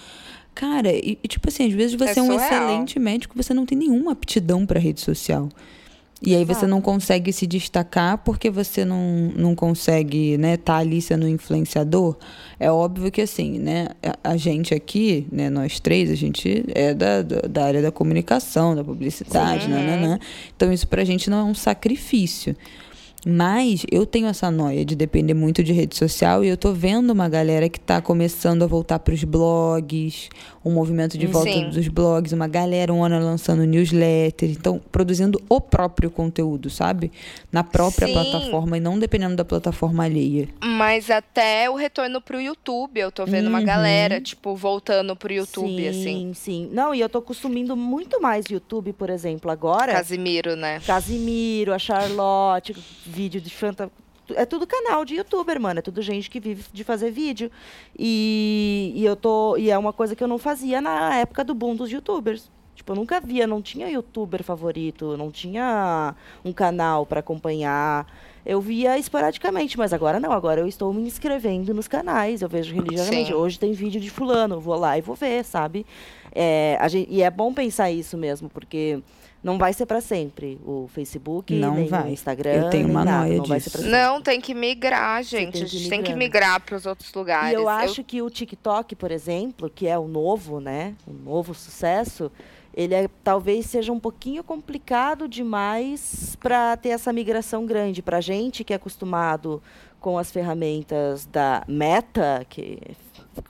[0.54, 2.40] Cara, e, e, tipo assim, às vezes você é, É um surreal.
[2.46, 5.48] excelente médico, você não tem nenhuma aptidão pra rede social.
[6.20, 11.00] E aí você não consegue se destacar porque você não, não consegue, né, tá ali
[11.00, 12.16] sendo influenciador.
[12.58, 16.92] É óbvio que assim, né, a, a gente aqui, né, nós três, a gente é
[16.92, 20.18] da, da área da comunicação, da publicidade, nananã.
[20.56, 22.56] Então isso pra gente não é um sacrifício.
[23.26, 27.10] Mas eu tenho essa noia de depender muito de rede social e eu tô vendo
[27.10, 30.28] uma galera que tá começando a voltar pros blogs,
[30.64, 31.68] um movimento de volta Sim.
[31.68, 37.10] dos blogs, uma galera um ano lançando newsletter, então produzindo o próprio conteúdo, sabe?
[37.50, 38.14] Na própria Sim.
[38.14, 40.48] plataforma e não dependendo da plataforma alheia.
[40.62, 43.64] Mas até o retorno pro YouTube, eu tô vendo uma Uhum.
[43.64, 46.32] galera, tipo, voltando pro YouTube, sim, assim.
[46.34, 49.92] Sim, Não, e eu tô consumindo muito mais YouTube, por exemplo, agora.
[49.92, 50.80] Casimiro, né?
[50.86, 52.74] Casimiro, a Charlotte,
[53.08, 53.90] vídeo de Fanta.
[54.34, 55.78] É tudo canal de youtuber, mano.
[55.78, 57.50] É tudo gente que vive de fazer vídeo.
[57.98, 59.56] E, e eu tô.
[59.56, 62.50] E é uma coisa que eu não fazia na época do boom dos youtubers.
[62.74, 68.06] Tipo, eu nunca via, não tinha youtuber favorito, não tinha um canal para acompanhar.
[68.48, 70.32] Eu via esporadicamente, mas agora não.
[70.32, 73.26] Agora eu estou me inscrevendo nos canais, eu vejo religiosamente.
[73.28, 73.34] Sim.
[73.34, 75.84] Hoje tem vídeo de fulano, eu vou lá e vou ver, sabe?
[76.34, 79.00] É, a gen- e é bom pensar isso mesmo, porque
[79.44, 82.08] não vai ser para sempre o Facebook, Não nem vai.
[82.08, 82.52] o Instagram.
[82.52, 83.82] Eu tenho uma nada, noia não vai disso.
[83.86, 85.52] Não, tem que migrar, gente.
[85.52, 87.52] tem a que gente ir tem que migrar pros outros lugares.
[87.52, 90.94] E eu acho que o TikTok, por exemplo, que é o novo, né?
[91.06, 92.32] O novo sucesso,
[92.78, 98.00] ele é, talvez seja um pouquinho complicado demais para ter essa migração grande.
[98.00, 99.60] Para gente que é acostumado
[99.98, 102.78] com as ferramentas da Meta, que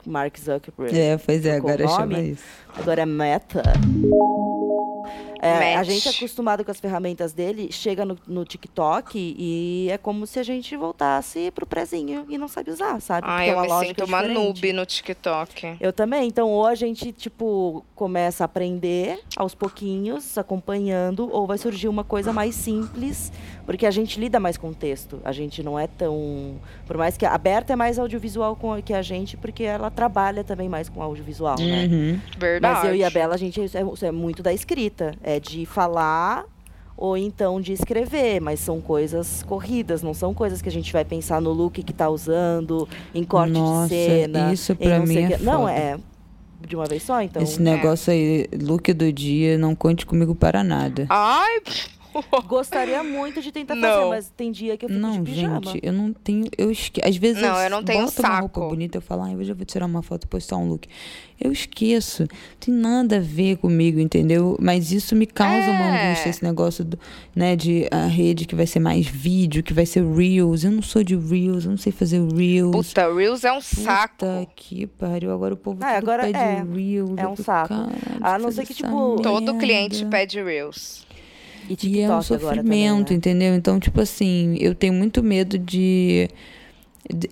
[0.03, 2.43] Mark Zuckerberg É, pois é, agora nome, chama isso.
[2.75, 3.61] Agora é Meta.
[5.41, 9.97] É, a gente é acostumado com as ferramentas dele, chega no, no TikTok e é
[9.97, 13.25] como se a gente voltasse pro prezinho e não sabe usar, sabe?
[13.29, 14.37] Ah, é eu uma me lógica sinto uma diferente.
[14.37, 15.77] noob no TikTok.
[15.79, 16.27] Eu também.
[16.27, 22.03] Então, ou a gente, tipo, começa a aprender aos pouquinhos, acompanhando, ou vai surgir uma
[22.03, 23.31] coisa mais simples,
[23.69, 25.19] porque a gente lida mais com o texto.
[25.23, 26.55] A gente não é tão.
[26.87, 30.43] Por mais que a Berta é mais audiovisual com- que a gente, porque ela trabalha
[30.43, 31.85] também mais com audiovisual, né?
[31.85, 32.19] Uhum.
[32.39, 32.75] Verdade.
[32.79, 35.13] Mas eu e a Bela, a gente é, é muito da escrita.
[35.21, 36.45] É de falar
[36.97, 41.05] ou então de escrever, mas são coisas corridas, não são coisas que a gente vai
[41.05, 44.51] pensar no look que tá usando, em corte Nossa, de cena.
[44.51, 45.37] isso em pra mim é quê.
[45.41, 45.95] Não, é
[46.67, 47.43] de uma vez só, então.
[47.43, 51.05] Esse negócio aí, look do dia, não conte comigo para nada.
[51.07, 51.61] Ai,
[52.47, 53.89] Gostaria muito de tentar Não.
[53.89, 55.61] fazer, mas tem dia que eu fico Não, de pijama.
[55.63, 56.45] gente, eu não tenho.
[56.57, 56.99] Eu esque...
[57.05, 58.69] Às vezes Não, eu não tenho boto uma roupa saco.
[58.69, 60.87] bonita, eu falo, ah, hoje eu vou tirar uma foto e postar um look.
[61.39, 62.23] Eu esqueço.
[62.23, 62.27] Não
[62.59, 64.57] tem nada a ver comigo, entendeu?
[64.59, 66.07] Mas isso me causa uma É.
[66.07, 66.99] angústia, esse negócio do,
[67.35, 70.63] né, de a rede que vai ser mais vídeo, que vai ser Reels.
[70.63, 72.71] Eu não sou de Reels, eu não sei fazer Reels.
[72.75, 74.15] puta, Reels é um saco.
[74.17, 75.31] Puta que pariu.
[75.31, 76.63] Agora o povo Ah, tudo agora pede é.
[76.63, 77.17] Reels.
[77.17, 77.69] É Eu um saco.
[77.69, 81.07] "Caralho, A não ser que, tipo, Todo merda." cliente pede Reels.
[81.69, 83.15] E E TikTok é um agora também, sofrimento, né?
[83.17, 83.55] entendeu?
[83.55, 86.27] Então, tipo assim, eu tenho muito medo de.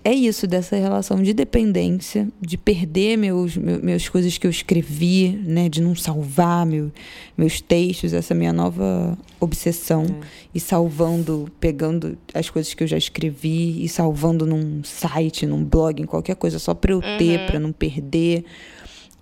[0.02, 5.28] É isso, dessa relação de dependência, de perder meus, meu- meus coisas que eu escrevi,
[5.44, 5.68] né?
[5.68, 6.90] De não salvar meu,
[7.36, 10.04] meus textos, essa minha nova obsessão.
[10.04, 10.26] É.
[10.54, 16.02] E salvando, pegando as coisas que eu já escrevi e salvando num site, num blog,
[16.02, 18.44] em qualquer coisa, só pra eu ter, pra não perder.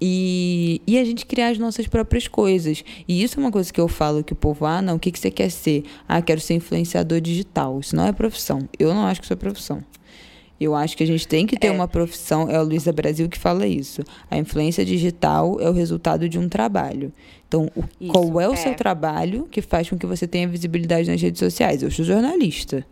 [0.01, 2.85] E, e a gente criar as nossas próprias coisas.
[3.09, 5.11] E isso é uma coisa que eu falo que o povo, ah, não, o que,
[5.11, 5.85] que você quer ser?
[6.07, 7.81] Ah, quero ser influenciador digital.
[7.81, 8.69] Isso não é profissão.
[8.79, 9.83] Eu não acho que isso é profissão.
[10.59, 13.39] Eu acho que a gente tem que ter uma profissão, é o Luísa Brasil que
[13.39, 14.03] fala isso.
[14.31, 17.13] A influência digital é o resultado de um trabalho.
[17.47, 18.57] Então, o- Isso, qual é o é.
[18.57, 21.83] seu trabalho que faz com que você tenha visibilidade nas redes sociais?
[21.83, 22.87] Eu sou jornalista.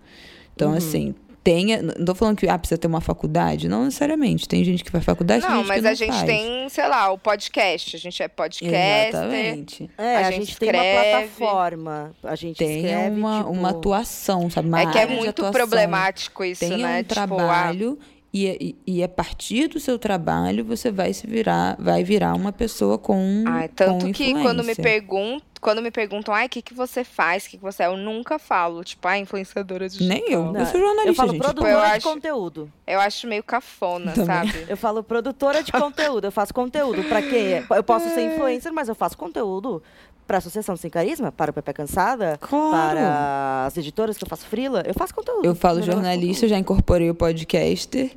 [0.55, 0.77] Então, Uhum.
[0.77, 1.15] assim,
[1.45, 1.83] tenha.
[1.83, 3.69] Não tô falando que ah, precisa ter uma faculdade.
[3.69, 4.49] Não necessariamente.
[4.49, 6.25] Tem gente que faz faculdade, tem Não, gente mas que não a gente faz.
[6.25, 7.95] tem, sei lá, o podcast.
[7.95, 9.09] A gente é podcaster.
[9.09, 9.91] Exatamente.
[9.99, 12.13] É, A a, gente gente, tem uma plataforma.
[12.25, 13.51] A gente Tem escreve, uma, tipo...
[13.51, 14.69] uma atuação, sabe?
[14.69, 17.01] Uma É que é muito problemático isso, Tem né?
[17.01, 17.99] um Tipo, ah, trabalho
[18.35, 22.51] e, e, e a partir do seu trabalho você vai se virar, vai virar uma
[22.53, 26.61] pessoa com Ai, tanto com que quando me perguntam, quando me perguntam, ai, o que,
[26.61, 27.47] que você faz?
[27.47, 27.87] O que, que você é?
[27.87, 30.09] Eu nunca falo, tipo, ah, influenciadora digital.
[30.09, 30.53] Nem eu.
[30.53, 31.41] Não, eu sou jornalista, Eu falo gente.
[31.43, 32.73] produtora Eu de acho- conteúdo.
[32.87, 34.27] Eu acho meio cafona, Também.
[34.27, 34.67] sabe?
[34.69, 36.27] Eu falo produtora de conteúdo.
[36.27, 37.03] Eu faço conteúdo.
[37.05, 37.65] Pra quê?
[37.75, 39.83] Eu posso ser influencer, mas eu faço conteúdo
[40.27, 42.97] pra Associação Sem Carisma, para o Pepe Cansada, Claro.
[42.99, 44.83] para as editoras que eu faço frila.
[44.87, 45.45] Eu faço conteúdo.
[45.45, 48.11] Eu falo é jornalista, eu já incorporei o podcaster.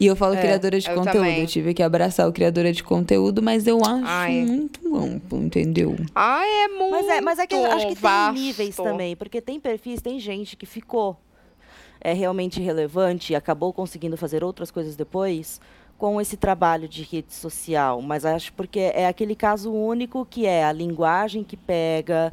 [0.00, 1.16] E eu falo É, criadora de eu conteúdo.
[1.18, 1.40] também.
[1.40, 4.32] Eu tive que abraçar o criadora de conteúdo, mas eu acho Ai.
[4.40, 5.94] muito amplo, entendeu?
[6.14, 8.34] Ai, é muito Mas é, mas é que eu acho que vasto.
[8.34, 11.18] tem níveis também, porque tem perfis, tem gente que ficou
[12.02, 15.60] é realmente relevante e acabou conseguindo fazer outras coisas depois
[16.00, 20.64] com esse trabalho de rede social, mas acho porque é aquele caso único que é
[20.64, 22.32] a linguagem que pega,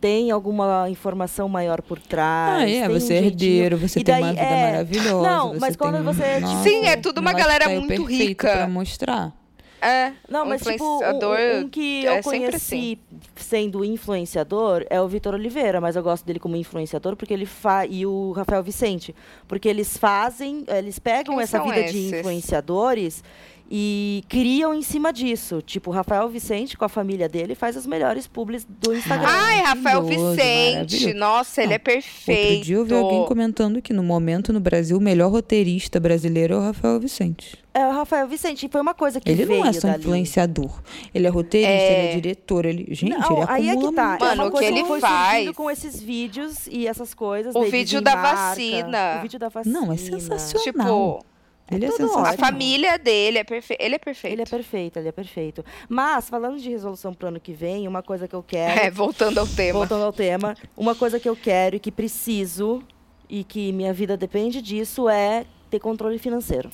[0.00, 2.62] tem alguma informação maior por trás.
[2.62, 3.26] Ah, é, tem você é um jeitinho.
[3.26, 5.28] herdeiro, você E tem daí, uma vida é, maravilhosa.
[5.28, 8.52] Não, mas quando tem- você- Nossa, Sim, é tudo uma galera tá muito rica.
[8.52, 9.32] Pra mostrar.
[9.80, 12.98] É, Não, um mas tipo, um, influenciador um- um que eu é conheci
[13.36, 17.86] sendo influenciador é o Vitor Oliveira, mas eu gosto dele como influenciador porque ele fa
[17.86, 19.14] e o Rafael Vicente,
[19.46, 22.12] porque eles fazem, eles pegam Quem essa vida de esses?
[22.12, 23.22] influenciadores
[23.70, 25.60] e criam em cima disso.
[25.60, 29.28] Tipo, o Rafael Vicente com a família dele faz as melhores publis do Instagram.
[29.28, 31.12] Ai, Rafael Vicente.
[31.14, 32.48] Nossa, ele Não, é perfeito.
[32.50, 36.54] Outro dia eu vi alguém comentando que no momento no Brasil o melhor roteirista brasileiro
[36.54, 37.58] é o Rafael Vicente.
[37.74, 40.00] É o Rafael Vicente, e foi uma coisa que Ele veio não é só dali.
[40.00, 40.82] influenciador.
[41.14, 41.98] Ele é roteirista, É.
[42.00, 42.64] ele é diretor.
[42.66, 42.86] Ele...
[42.92, 44.08] Gente, Não, ele aí é que tá.
[44.08, 44.24] muito.
[44.24, 47.54] é Mano, uma o coisa que ele foi faz- com esses vídeos e essas coisas.
[47.54, 49.16] O dele vídeo de da marca, vacina.
[49.18, 49.80] O vídeo da vacina.
[49.80, 51.18] Não, é sensacional.
[51.20, 51.26] Tipo,
[51.70, 52.32] Ele é tudo sensacional.
[52.32, 53.80] a família dele é perfeito.
[53.82, 54.32] Ele é perfeito.
[54.32, 55.64] Ele é perfeito, ele é perfeito.
[55.88, 58.80] Mas, falando de resolução pro ano que vem, uma coisa que eu quero.
[58.80, 59.78] É, voltando ao tema.
[59.78, 62.82] Voltando ao tema, uma coisa que eu quero e que preciso,
[63.28, 66.70] e que minha vida depende disso, é ter controle financeiro.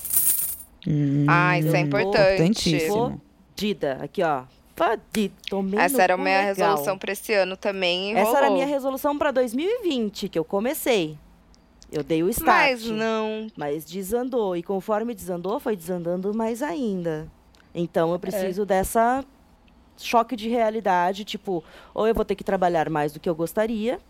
[0.86, 2.78] Hum, Ah, isso é importante.
[2.88, 3.99] Fodida.
[4.01, 4.45] Aqui, ó.
[4.76, 5.34] Fodida.
[5.49, 6.55] Tomei Essa era a minha legal.
[6.55, 8.12] resolução pra esse ano também.
[8.16, 8.55] Essa era a rolou.
[8.55, 11.16] minha resolução para 2020, que eu comecei.
[11.95, 12.72] Eu dei o start.
[12.72, 13.47] Mas não.
[13.57, 14.57] Mas desandou.
[14.57, 17.28] E conforme desandou, foi desandando mais ainda.
[17.72, 19.24] Então eu preciso dessa
[19.97, 21.62] choque de realidade, tipo,
[21.95, 24.01] ou eu vou ter que trabalhar mais do que eu gostaria,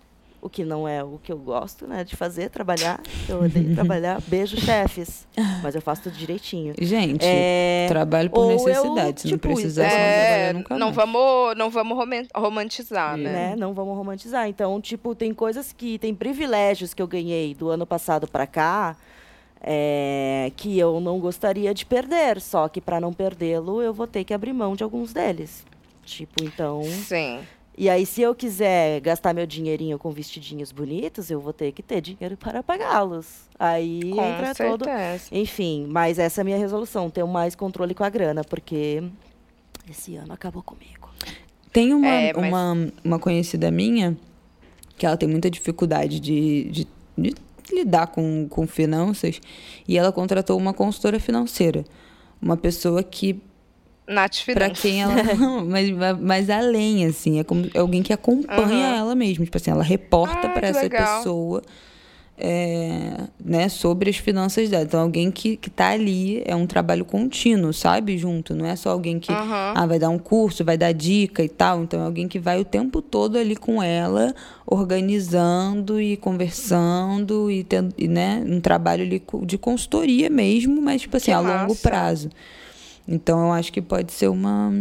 [0.45, 3.01] o que não é o que eu gosto, né, de fazer, trabalhar.
[3.27, 4.21] Eu odeio trabalhar.
[4.27, 5.27] Beijo, chefes.
[5.63, 6.75] Mas eu faço tudo direitinho.
[6.79, 9.21] Gente, É, trabalho por ou eu, necessidade.
[9.23, 10.97] Se não tipo, precisar, você não É, trabalha nunca não mais.
[10.97, 13.33] vamos, não vamos roman- romantizar, né?
[13.33, 13.57] né?
[13.57, 14.47] Não vamos romantizar.
[14.47, 18.97] Então, tipo, tem coisas que tem privilégios que eu ganhei do ano passado para cá,
[19.63, 22.41] é, que eu não gostaria de perder.
[22.41, 25.65] Só que para não perdê-lo, eu vou ter que abrir mão de alguns deles.
[26.05, 26.83] Tipo, então.
[26.83, 27.41] Sim.
[27.77, 31.83] E aí, se eu quiser gastar meu dinheirinho com vestidinhos bonitos, eu vou ter que
[31.83, 33.27] ter dinheiro para pagá-los.
[33.59, 34.85] Aí Com entra todo.
[34.85, 35.25] certeza.
[35.33, 39.03] Enfim, mas essa é a minha resolução, ter mais controle com a grana, porque
[39.91, 41.09] esse ano acabou comigo.
[41.73, 44.17] Tem uma, É, mas- uma, uma conhecida minha
[44.97, 46.87] que ela tem muita dificuldade de, de,
[47.19, 47.35] de
[47.73, 49.41] lidar com, com finanças
[49.89, 51.85] e ela contratou uma consultora financeira.
[52.41, 53.41] Uma pessoa que,
[54.07, 54.81] Nath pra Finanças.
[54.81, 55.15] quem ela.
[55.67, 55.91] Mas,
[56.21, 58.97] mas além, assim, é como é alguém que acompanha Aham.
[58.97, 59.45] ela mesmo.
[59.45, 61.19] Tipo assim, ela reporta Ah, que essa legal.
[61.19, 61.63] pessoa.
[62.37, 64.83] é, né, sobre as finanças dela.
[64.83, 68.19] Então, alguém que, que tá ali é um trabalho contínuo, sabe?
[68.19, 68.55] Junto.
[68.57, 69.73] Não é só alguém que Aham.
[69.77, 71.85] ah, vai dar um curso, vai dar dica e tal.
[71.85, 74.35] Então, é alguém que vai o tempo todo ali com ela,
[74.67, 81.17] organizando e conversando e tendo, e, né, um trabalho ali de consultoria mesmo, mas, tipo
[81.17, 81.89] assim, Que a longo massa.
[81.89, 82.31] prazo.
[83.07, 84.73] Então, eu acho que pode ser uma,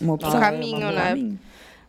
[0.00, 0.38] uma opção.
[0.40, 1.08] caminho, um né?
[1.08, 1.38] caminho.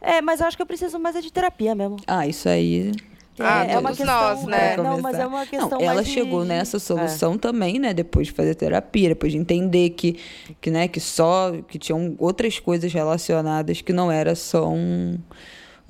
[0.01, 1.97] É, mas eu acho que eu preciso mais é de terapia mesmo.
[2.07, 2.91] Ah, isso aí.
[3.39, 4.73] Ah, é, é uma todos questão, nós, né?
[4.73, 6.79] é, não, mas é uma questão Não, ela de- chegou de- nessa é.
[6.79, 7.93] solução também, né?
[7.93, 10.19] Depois de fazer terapia, depois de entender que,
[10.59, 15.17] que, né, que só que tinham outras coisas relacionadas que não era só um,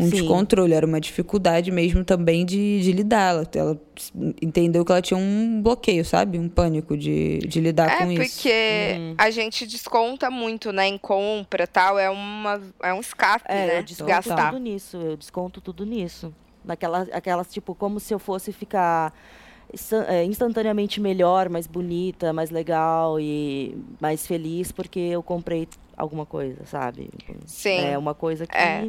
[0.02, 0.12] um Sim.
[0.12, 3.34] descontrole, era uma dificuldade mesmo também de, de lidar.
[3.36, 3.82] Ela, ela
[4.42, 6.40] entendeu que ela tinha um bloqueio, sabe?
[6.40, 8.34] Um pânico de, de lidar É, com isso.
[8.34, 8.52] porque
[8.98, 9.16] Uhum.
[9.18, 12.00] a gente desconta muito, né, em compra e tal.
[12.00, 13.78] É, uma, é um escape, É, né?
[13.80, 14.52] eu desconto Gastar.
[14.52, 16.34] tudo nisso, eu desconto tudo nisso.
[16.66, 19.14] Naquela, aquelas, tipo, como se eu fosse ficar
[20.08, 26.66] é, instantaneamente melhor, mais bonita, mais legal e mais feliz porque eu comprei alguma coisa,
[26.66, 27.10] sabe?
[27.46, 27.78] Sim.
[27.86, 28.88] É uma coisa que É.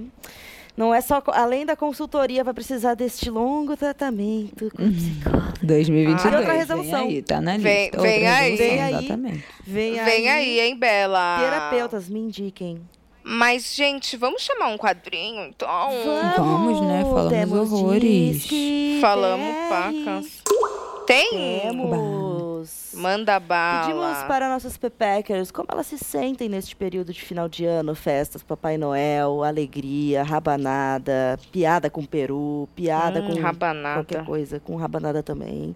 [0.77, 4.93] não é só, além da consultoria, vai precisar deste longo tratamento com Uhum.
[4.93, 5.53] psicólogo.
[5.63, 6.25] 2022.
[6.35, 7.01] Ah, outra vem resolução.
[7.07, 8.01] aí, tá na Vem- lista.
[8.01, 8.57] vem Outra aí.
[8.57, 8.95] Vem aí.
[8.95, 9.45] Exatamente.
[9.67, 11.39] Vem, Vem aí, hein, Bela?
[11.41, 12.81] Terapeutas, me indiquem.
[13.25, 15.69] Mas, gente, vamos chamar um quadrinho, então?
[16.37, 17.03] Vamos, né?
[17.05, 18.49] Falamos Temos horrores.
[19.01, 20.43] Falamos pacas.
[21.07, 21.61] Tem?
[21.61, 22.32] Temos.
[22.95, 23.87] Manda bala.
[23.87, 28.43] Pedimos para nossas pepeckers como elas se sentem neste período de final de ano, festas,
[28.43, 33.95] Papai Noel, alegria, rabanada, piada com peru, piada Hum, com rabanada.
[34.05, 35.75] qualquer coisa, com rabanada também.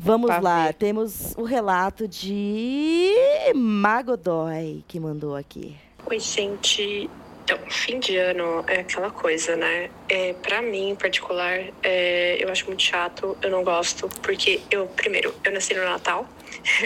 [0.00, 0.74] Vamos lá, ver.
[0.74, 3.12] temos o relato de
[3.54, 5.76] Magodoy que mandou aqui.
[6.06, 7.10] Oi, gente.
[7.50, 9.88] Então, fim de ano é aquela coisa, né?
[10.06, 14.86] É, para mim, em particular, é, eu acho muito chato, eu não gosto, porque eu,
[14.88, 16.28] primeiro, eu nasci no Natal.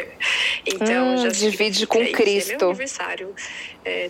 [0.65, 2.59] então, Hum, já divide com três, É Cristo.
[2.59, 3.35] meu aniversário.
[3.85, 4.09] É,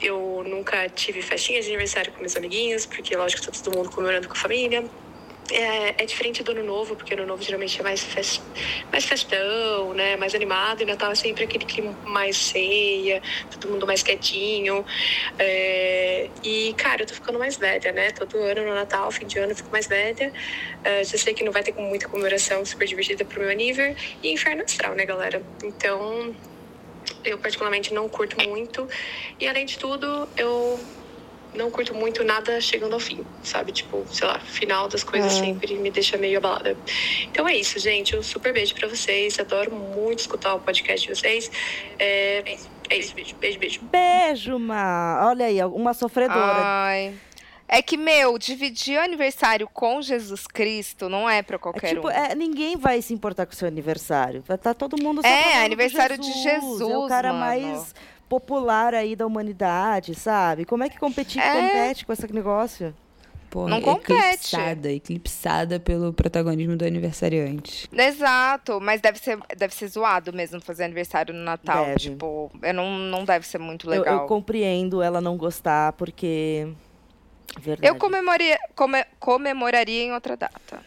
[0.00, 4.28] eu nunca tive festinha de aniversário com meus amiguinhos, porque, lógico, tá todo mundo comemorando
[4.28, 4.84] com a família.
[5.52, 8.42] É, é, diferente do ano novo, porque ano novo geralmente é mais, fest,
[8.90, 10.16] mais festão, né?
[10.16, 14.84] Mais animado, e Natal é sempre aquele clima mais ceia, todo mundo mais quietinho.
[15.38, 18.10] É, e, cara, eu tô ficando mais velha, né?
[18.12, 20.32] Todo ano no Natal, fim de ano, eu fico mais velha.
[20.84, 23.96] É, já sei que não vai ter muita comemoração super divertida pro meu aniversário.
[24.22, 25.42] E inferno astral, né, galera?
[25.62, 26.34] Então,
[27.24, 28.88] eu particularmente não curto muito.
[29.38, 30.78] E além de tudo, eu
[31.54, 33.72] não curto muito nada chegando ao fim, sabe?
[33.72, 35.40] Tipo, sei lá, final das coisas é.
[35.44, 36.76] sempre me deixa meio abalada.
[37.24, 38.16] Então é isso, gente.
[38.16, 39.38] Um super beijo para vocês.
[39.38, 41.50] Adoro muito escutar o podcast de vocês.
[41.98, 42.56] É,
[42.88, 43.80] é isso, beijo, beijo, beijo.
[43.82, 45.28] Beijo, Ma.
[45.28, 46.62] Olha aí, uma sofredora.
[46.62, 47.14] Ai.
[47.72, 52.08] É que, meu, dividir o aniversário com Jesus Cristo não é pra qualquer é, tipo,
[52.08, 52.10] um.
[52.10, 54.42] É, ninguém vai se importar com o seu aniversário.
[54.44, 56.80] Vai estar tá todo mundo só É, aniversário Jesus, de Jesus.
[56.80, 57.44] É o cara mano.
[57.44, 57.94] mais
[58.30, 60.64] popular aí da humanidade, sabe?
[60.64, 61.52] Como é que competir, é.
[61.52, 62.94] compete com esse negócio?
[63.50, 64.54] Pô, não compete.
[64.54, 67.90] Eclipsada, eclipsada pelo protagonismo do aniversariante.
[67.92, 71.86] Exato, mas deve ser, deve ser zoado mesmo fazer aniversário no Natal.
[71.86, 71.98] Deve.
[71.98, 74.14] Tipo, eu não, não deve ser muito legal.
[74.14, 76.72] Eu, eu compreendo ela não gostar, porque.
[77.58, 77.88] Verdade.
[77.88, 80.80] Eu comemoraria, come, comemoraria em outra data.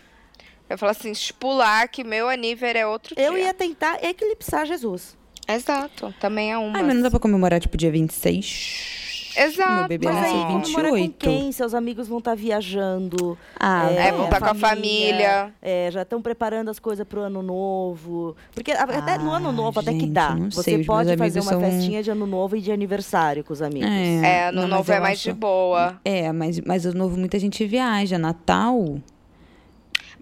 [0.70, 3.42] Eu falo assim, estipular que meu aniversário é outro eu dia.
[3.42, 5.18] Eu ia tentar eclipsar Jesus.
[5.48, 6.78] Exato, também é uma.
[6.78, 9.02] Ai, mas não dá pra comemorar, tipo, dia 26?
[9.36, 9.74] Exato.
[9.74, 11.12] Meu bebê mas nasceu aí, 28.
[11.12, 11.52] Com quem?
[11.52, 13.38] Seus amigos vão estar tá viajando.
[13.60, 15.52] Ah, é, é vão estar tá com a família.
[15.62, 18.36] É, já estão preparando as coisas pro ano novo.
[18.54, 20.36] Porque ah, até no ano novo, gente, até que dá.
[20.52, 21.62] Você sei, pode fazer uma são...
[21.62, 23.90] festinha de ano novo e de aniversário com os amigos.
[23.90, 25.30] É, é ano não, novo é mais acho...
[25.30, 26.00] de boa.
[26.06, 28.18] É, mas, mas ano novo muita gente viaja.
[28.18, 29.00] Natal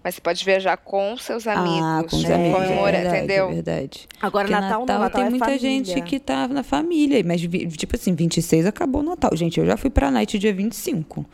[0.02, 1.80] mas você pode viajar com seus ah, amigos.
[1.82, 3.48] Ah, com os é, amigos, é verdade, entendeu?
[3.48, 4.08] É verdade.
[4.20, 5.60] Agora, Porque Natal, Natal, Natal tem é muita família.
[5.60, 7.22] gente que tá na família.
[7.24, 9.30] Mas, tipo assim, 26 acabou o Natal.
[9.34, 11.26] Gente, eu já fui pra night dia 25.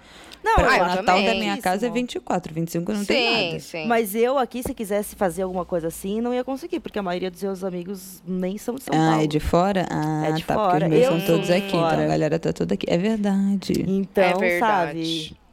[0.43, 1.27] Não, pra, o Natal também.
[1.27, 3.61] da minha casa é 24, 25 não sim, tem nada.
[3.61, 3.87] Sim.
[3.87, 7.31] Mas eu aqui, se quisesse fazer alguma coisa assim, não ia conseguir, porque a maioria
[7.31, 9.25] dos meus amigos nem são de São ah, Paulo.
[9.25, 9.87] é de fora?
[9.91, 10.71] Ah, é de tá, fora.
[10.71, 11.95] porque os meus eu são todos aqui, fora.
[11.95, 12.87] então a galera tá toda aqui.
[12.89, 13.85] É verdade.
[13.87, 15.29] Então, é verdade.
[15.29, 15.48] sabe...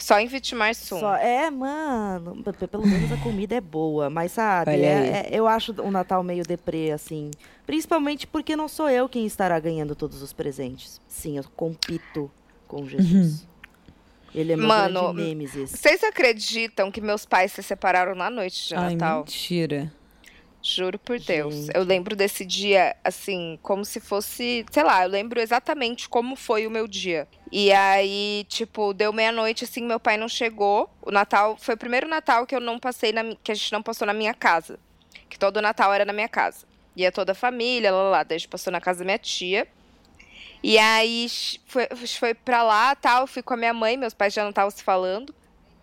[0.00, 0.98] Só em Vitimar Sum.
[0.98, 2.42] Só, é, mano.
[2.70, 4.08] Pelo menos a comida é boa.
[4.08, 7.30] Mas, sabe, é, é, eu acho o Natal meio deprê, assim.
[7.66, 11.00] Principalmente porque não sou eu quem estará ganhando todos os presentes.
[11.06, 12.30] Sim, eu compito
[12.66, 13.42] com Jesus.
[13.42, 13.50] Uhum.
[14.34, 15.14] Ele é meu Mano.
[15.66, 19.18] Vocês acreditam que meus pais se separaram na noite de Ai, Natal?
[19.18, 19.92] mentira.
[20.62, 21.54] Juro por Deus.
[21.54, 21.76] Gente.
[21.76, 24.64] Eu lembro desse dia, assim, como se fosse.
[24.70, 27.26] Sei lá, eu lembro exatamente como foi o meu dia.
[27.50, 30.90] E aí, tipo, deu meia-noite, assim, meu pai não chegou.
[31.00, 31.56] O Natal.
[31.58, 34.12] Foi o primeiro Natal que eu não passei na, que a gente não passou na
[34.12, 34.78] minha casa.
[35.28, 36.66] Que todo Natal era na minha casa.
[36.94, 38.22] Ia toda a família, lá, lá.
[38.22, 39.66] Daí a gente passou na casa da minha tia.
[40.62, 41.26] E aí
[41.66, 44.70] foi, foi pra lá, tal, fui com a minha mãe, meus pais já não estavam
[44.70, 45.34] se falando.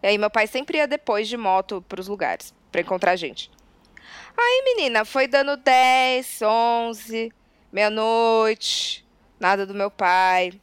[0.04, 3.50] E aí meu pai sempre ia depois de moto pros lugares, pra encontrar a gente.
[4.38, 7.34] Aí, menina, foi dando 10, 11,
[7.72, 9.06] meia-noite,
[9.40, 10.54] nada do meu pai.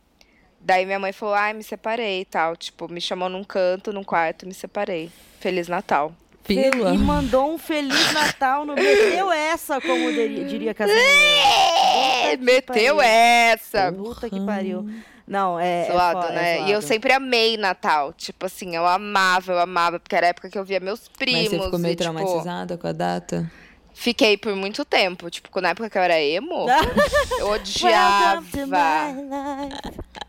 [0.61, 2.57] Daí minha mãe falou, ai, me separei e tal.
[2.57, 5.11] Tipo, me chamou num canto, num quarto, me separei.
[5.39, 6.15] Feliz Natal.
[6.43, 6.95] Pila.
[6.95, 11.05] E mandou um Feliz Natal no Meteu essa, como diria Casimiro.
[11.05, 13.93] É, meteu essa.
[13.93, 14.89] Puta que pariu.
[15.27, 15.89] Não, é.
[15.91, 16.59] Zoado, é, né?
[16.59, 18.13] É e eu sempre amei Natal.
[18.13, 21.43] Tipo assim, eu amava, eu amava, porque era a época que eu via meus primos.
[21.43, 23.51] Mas você ficou meio e, tipo, traumatizada com a data?
[23.95, 25.31] Fiquei por muito tempo.
[25.31, 26.67] Tipo, na época que eu era emo,
[27.39, 28.45] eu odiava.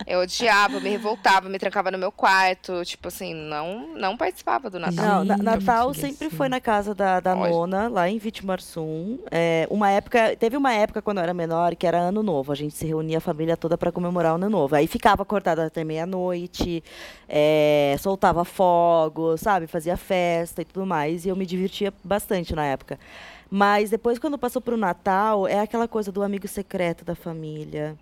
[0.06, 2.86] Eu odiava, me revoltava, me trancava no meu quarto.
[2.86, 5.26] Tipo assim, não, não participava do Natal.
[5.26, 9.18] Não, Natal sempre foi na casa da, da nona, lá em Vitimarsum.
[9.32, 12.52] É, uma época, teve uma época quando eu era menor que era ano novo.
[12.52, 14.76] A gente se reunia a família toda para comemorar o ano novo.
[14.76, 16.84] Aí ficava acordada até meia-noite,
[17.28, 19.66] é, soltava fogo, sabe?
[19.66, 21.26] Fazia festa e tudo mais.
[21.26, 23.00] E eu me divertia bastante na época.
[23.56, 27.96] Mas depois, quando passou para o Natal, é aquela coisa do amigo secreto da família.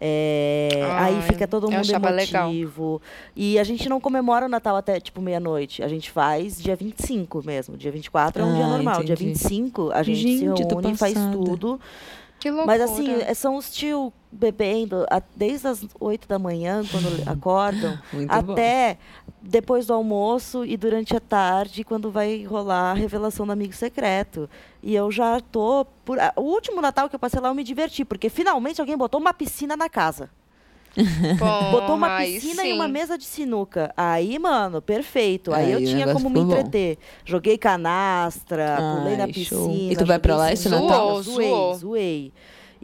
[0.00, 2.92] É, Ai, aí fica todo mundo emotivo.
[2.92, 3.02] Legal.
[3.34, 5.82] E a gente não comemora o Natal até tipo meia-noite.
[5.82, 7.76] A gente faz dia 25 mesmo.
[7.76, 8.94] Dia 24 é um ah, dia normal.
[9.02, 9.06] Entendi.
[9.06, 11.80] Dia 25 a gente, gente se reúne e faz tudo.
[12.38, 12.66] Que loucura.
[12.66, 18.98] Mas assim, é, são os tio bebendo desde as 8 da manhã, quando acordam, até
[19.23, 19.23] bom.
[19.46, 24.48] Depois do almoço e durante a tarde, quando vai rolar a revelação do amigo secreto.
[24.82, 25.86] E eu já tô.
[26.04, 26.18] Por...
[26.36, 29.34] O último Natal que eu passei lá, eu me diverti, porque finalmente alguém botou uma
[29.34, 30.30] piscina na casa.
[31.72, 33.92] Botou uma piscina e uma mesa de sinuca.
[33.96, 35.52] Aí, mano, perfeito.
[35.52, 36.94] Aí, aí eu tinha como me entreter.
[36.94, 37.02] Bom.
[37.24, 39.60] Joguei canastra, Ai, pulei na piscina.
[39.60, 39.74] Show.
[39.90, 41.20] E tu vai pra lá esse Natal?
[41.20, 41.74] Zoei, zoei.
[41.74, 42.32] zoei.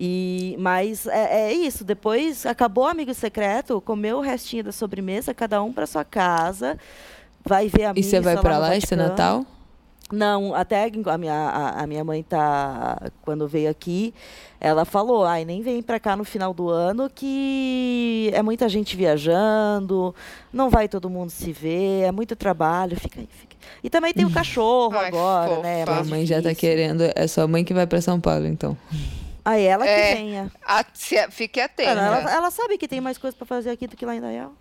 [0.03, 1.85] E, mas é, é, isso.
[1.85, 6.79] Depois acabou o amigo secreto, comeu o restinho da sobremesa, cada um para sua casa
[7.45, 8.97] vai ver a E você vai pra no lá esse.
[8.97, 9.45] Natal?
[10.13, 13.11] Não, até a minha, a, a minha mãe tá.
[13.23, 14.13] Quando veio aqui,
[14.59, 18.97] ela falou: ai, nem vem pra cá no final do ano que é muita gente
[18.97, 20.13] viajando,
[20.53, 23.57] não vai todo mundo se ver, é muito trabalho, fica aí, fica.
[23.85, 25.63] E também tem o cachorro Ai, agora, fofa.
[25.63, 25.81] né?
[25.83, 26.57] é Sua mais mãe já tá difícil.
[26.57, 27.03] querendo.
[27.15, 28.77] É sua mãe que vai pra São Paulo, então.
[29.45, 30.15] Ah, ela que É.
[30.15, 30.53] venha.
[30.67, 31.91] A- se- fique atenta.
[31.91, 34.21] Ela, ela, ela sabe que tem mais coisa pra fazer aqui do que lá em
[34.21, 34.53] Dayal.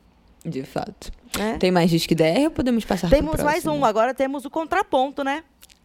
[0.46, 1.12] De fato.
[1.38, 1.58] Né?
[1.60, 5.44] Tem mais disque DR ou podemos passar Temos mais um, agora temos o contraponto, né?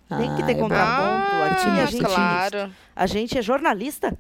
[0.09, 1.33] Tem que ter Ah, é contraponto.
[1.33, 2.73] Ah, aqui a gente, claro.
[2.95, 4.17] a gente é jornalista.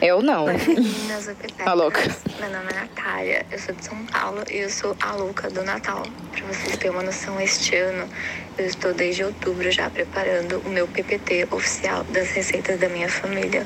[0.00, 0.46] Eu não.
[0.66, 1.36] Meninas, oi.
[1.58, 2.00] Tá louca.
[2.40, 5.62] Meu nome é Natália, eu sou de São Paulo e eu sou a louca do
[5.62, 6.02] Natal.
[6.32, 8.08] Pra vocês terem uma noção, este ano
[8.56, 13.64] eu estou desde outubro já preparando o meu PPT oficial das receitas da minha família.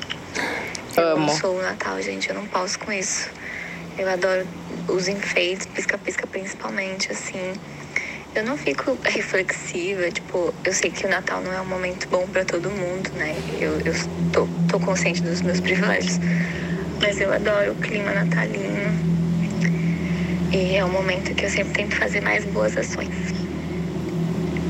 [0.97, 1.27] Eu Amo.
[1.27, 3.29] não sou o Natal, gente, eu não posso com isso.
[3.97, 4.45] Eu adoro
[4.89, 7.53] os enfeites, pisca-pisca principalmente, assim.
[8.35, 12.27] Eu não fico reflexiva, tipo, eu sei que o Natal não é um momento bom
[12.27, 13.33] pra todo mundo, né?
[13.61, 13.93] Eu, eu
[14.33, 16.19] tô, tô consciente dos meus privilégios.
[17.01, 18.93] Mas eu adoro o clima natalino.
[20.51, 23.33] E é um momento que eu sempre tento fazer mais boas ações.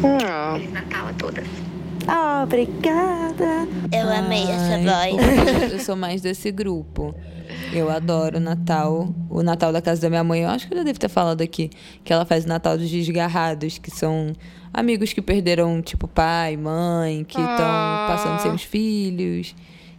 [0.03, 1.64] Ah, Feliz Natal a todas.
[2.07, 3.67] Ah, obrigada.
[3.91, 5.71] Eu amei essa voz.
[5.73, 7.15] Eu sou mais desse grupo.
[7.73, 9.09] Eu adoro o Natal.
[9.29, 11.41] O Natal da casa da minha mãe, eu acho que eu já devo ter falado
[11.41, 11.69] aqui.
[12.03, 14.33] Que ela faz o Natal dos desgarrados, que são
[14.73, 18.07] amigos que perderam, tipo, pai, mãe, que estão Ah.
[18.09, 19.55] passando sem os filhos.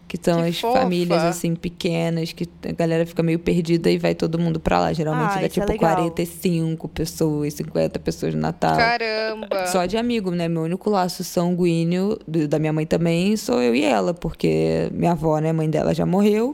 [0.08, 0.82] Que são Que as fofa.
[0.82, 4.92] famílias, assim, pequenas, que a galera fica meio perdida e vai todo mundo pra lá.
[4.92, 5.96] Geralmente Ah, dá, é tipo, legal.
[5.96, 8.76] 45 pessoas, 50 pessoas no Natal.
[8.76, 9.66] caramba.
[9.66, 10.46] Só de amigo, né?
[10.48, 15.10] Meu único laço sanguíneo do- da minha mãe também sou eu e ela, porque minha
[15.12, 16.52] avó, né, mãe dela já morreu.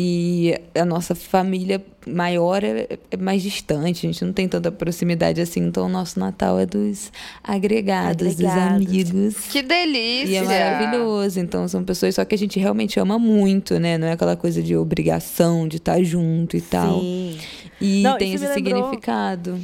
[0.00, 5.40] E a nossa família maior é, é mais distante, a gente não tem tanta proximidade
[5.40, 7.10] assim, então o nosso Natal é dos
[7.42, 9.34] agregados, dos amigos.
[9.50, 10.38] Que E delícia.
[10.38, 11.40] é maravilhoso.
[11.40, 13.98] Então são pessoas só que a gente realmente ama muito, né?
[13.98, 17.00] Não é aquela coisa de obrigação de estar junto e tal.
[17.00, 17.36] Sim.
[17.80, 19.58] E Não, tem esse lembrou- significado.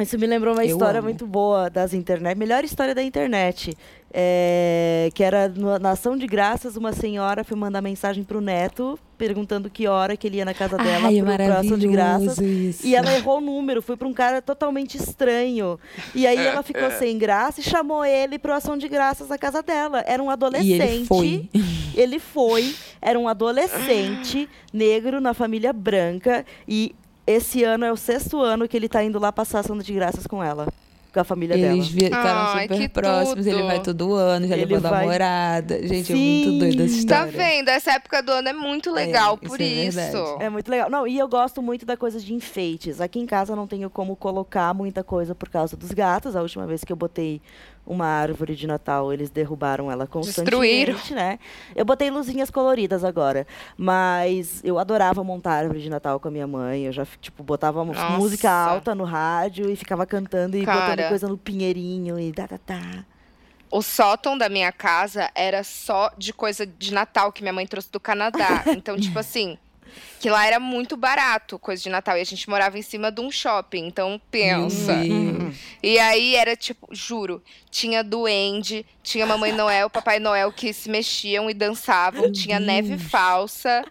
[0.00, 1.08] Isso me lembrou uma Eu história amo.
[1.08, 2.36] muito boa das internet.
[2.36, 3.76] Melhor história da internet.
[4.10, 9.68] É, que era na ação de graças, uma senhora foi mandar mensagem pro neto, perguntando
[9.68, 12.38] que hora que ele ia na casa dela Ai, é pro, pra ação de graças.
[12.38, 12.86] isso.
[12.86, 15.78] E ela errou o número, foi para um cara totalmente estranho.
[16.14, 19.62] E aí ela ficou sem graça e chamou ele para ação de graças na casa
[19.62, 20.02] dela.
[20.06, 20.72] Era um adolescente.
[20.74, 21.48] E ele foi.
[21.94, 26.94] Ele foi, era um adolescente negro na família branca e
[27.30, 30.26] esse ano é o sexto ano que ele tá indo lá passar ação de graças
[30.26, 30.66] com ela,
[31.12, 32.04] com a família Eles dela.
[32.06, 33.66] ficaram Ai, super que próximos, ele tudo.
[33.66, 35.82] vai todo ano, já Ele levou vai- namorada.
[35.86, 36.44] Gente, é Sim.
[36.46, 37.32] muito doida essa Tá história.
[37.32, 37.68] vendo?
[37.68, 39.98] Essa época do ano é muito legal isso por é isso.
[40.40, 40.88] É muito legal.
[40.90, 43.00] Não, e eu gosto muito da coisa de enfeites.
[43.00, 46.34] Aqui em casa eu não tenho como colocar muita coisa por causa dos gatos.
[46.36, 47.40] A última vez que eu botei
[47.88, 51.16] uma árvore de Natal, eles derrubaram ela constantemente, Destruíram.
[51.16, 51.38] né?
[51.74, 56.46] Eu botei luzinhas coloridas agora, mas eu adorava montar árvore de Natal com a minha
[56.46, 56.84] mãe.
[56.84, 58.10] Eu já tipo botava Nossa.
[58.10, 60.90] música alta no rádio e ficava cantando e Cara.
[60.90, 63.04] botando coisa no pinheirinho e tá tá tá.
[63.70, 67.90] O sótão da minha casa era só de coisa de Natal que minha mãe trouxe
[67.90, 68.64] do Canadá.
[68.68, 69.58] Então, tipo assim,
[70.20, 72.16] que lá era muito barato coisa de Natal.
[72.16, 73.86] E a gente morava em cima de um shopping.
[73.86, 74.94] Então, pensa.
[74.96, 75.56] Deus.
[75.82, 81.48] E aí era tipo, juro, tinha duende, tinha Mamãe Noel, Papai Noel que se mexiam
[81.48, 83.84] e dançavam, tinha neve falsa,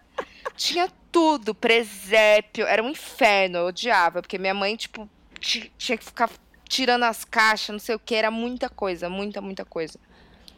[0.56, 5.08] tinha tudo, presépio, era um inferno, eu odiava, porque minha mãe, tipo,
[5.40, 6.30] ti- tinha que ficar
[6.68, 9.98] tirando as caixas, não sei o que, era muita coisa, muita, muita coisa.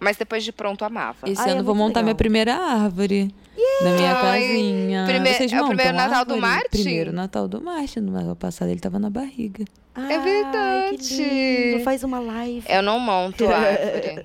[0.01, 1.29] Mas depois de pronto, amava.
[1.29, 2.05] Esse Ai, é ano eu vou montar legal.
[2.05, 3.35] minha primeira árvore.
[3.83, 5.05] Na minha Ai, casinha.
[5.07, 6.37] prime- Vocês é o primeiro Natal do?
[6.39, 6.69] Martin?
[6.71, 8.01] Primeiro Natal do Martin.
[8.01, 9.63] No ano passado ele tava na barriga.
[9.95, 11.83] É Ai, verdade.
[11.85, 12.65] Faz uma live.
[12.69, 14.25] Eu não monto árvore.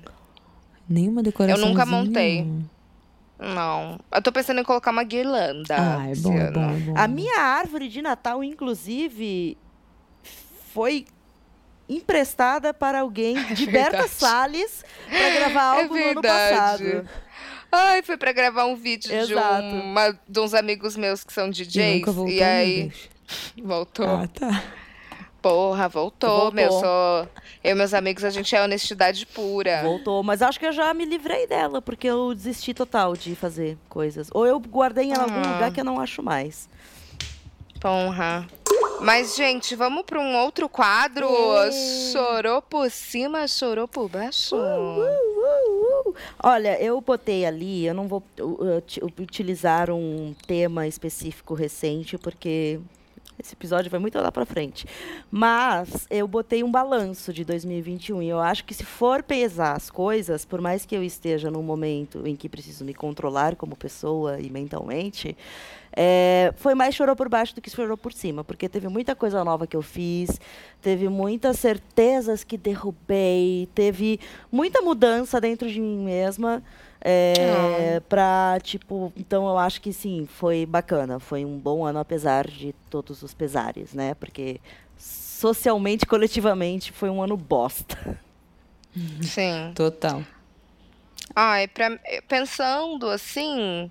[0.88, 1.68] Nenhuma decoração.
[1.68, 2.46] nunca montei.
[3.38, 3.98] Não.
[4.10, 5.74] Eu tô pensando em colocar uma guirlanda.
[5.76, 6.94] Ah, é bom, é bom, é bom.
[6.96, 9.58] A minha árvore de Natal, inclusive,
[10.72, 11.04] foi
[11.88, 14.12] emprestada para alguém de Berta verdade.
[14.12, 17.08] Salles para gravar É algo no ano passado.
[17.70, 21.50] Ai, foi pra gravar um vídeo de, uma, de uns amigos meus que são E
[21.50, 22.06] DJs.
[22.06, 22.92] e meu aí,
[23.62, 24.06] voltou.
[24.08, 24.62] Ah, tá.
[25.42, 26.52] Porra, voltou, Voltou.
[26.52, 26.70] meu.
[26.72, 27.28] Sou...
[27.62, 29.82] Eu e meus amigos, a gente é honestidade pura.
[29.82, 33.76] Voltou, mas acho que eu já me livrei dela, porque eu desisti total de fazer
[33.88, 34.28] coisas.
[34.32, 35.52] Ou eu guardei em algum Ah.
[35.54, 36.68] lugar que eu não acho mais.
[37.80, 38.46] Porra.
[39.00, 41.28] Mas, gente, vamos pra um outro quadro.
[42.12, 44.56] Chorou por cima, chorou por baixo.
[44.56, 46.14] Uh, uh.
[46.42, 52.16] Olha, eu botei ali, eu não vou uh, uh, ti- utilizar um tema específico recente,
[52.16, 52.80] porque
[53.38, 54.86] esse episódio vai muito lá para frente.
[55.30, 59.90] Mas eu botei um balanço de 2021 e eu acho que se for pesar as
[59.90, 64.40] coisas, por mais que eu esteja num momento em que preciso me controlar como pessoa
[64.40, 65.36] e mentalmente,
[65.98, 69.42] é, foi mais chorou por baixo do que chorou por cima, porque teve muita coisa
[69.42, 70.38] nova que eu fiz,
[70.82, 74.20] teve muitas certezas que derrubei, teve
[74.52, 76.62] muita mudança dentro de mim mesma.
[77.08, 81.18] É, pra, tipo, então eu acho que sim, foi bacana.
[81.18, 84.14] Foi um bom ano, apesar de todos os pesares, né?
[84.14, 84.60] Porque
[84.98, 88.20] socialmente, coletivamente, foi um ano bosta.
[89.22, 89.72] Sim.
[89.74, 90.22] Total.
[91.34, 93.90] Ai, pra, pensando assim,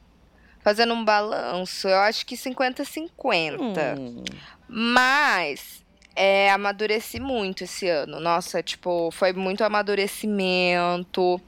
[0.65, 3.99] fazendo um balanço, eu acho que 50-50.
[3.99, 4.23] Hum.
[4.67, 5.85] Mas
[6.15, 8.19] é, amadureci muito esse ano.
[8.19, 11.39] Nossa, tipo, foi muito amadurecimento,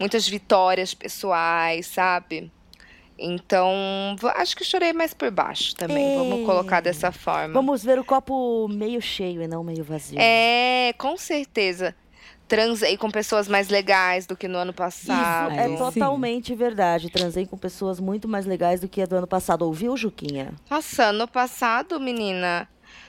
[0.00, 2.50] muitas vitórias pessoais, sabe?
[3.18, 6.16] Então, acho que chorei mais por baixo também.
[6.16, 7.52] Vamos colocar dessa forma.
[7.52, 10.18] Vamos ver o copo meio cheio e não meio vazio.
[10.18, 11.94] É, com certeza.
[12.46, 15.52] Transei com pessoas mais legais do que no ano passado.
[15.52, 15.76] Isso é Sim.
[15.76, 17.10] totalmente verdade.
[17.10, 19.62] Transei com pessoas muito mais legais do que a do ano passado.
[19.62, 20.52] Ouviu, Juquinha?
[20.70, 22.68] Nossa, ano passado, menina.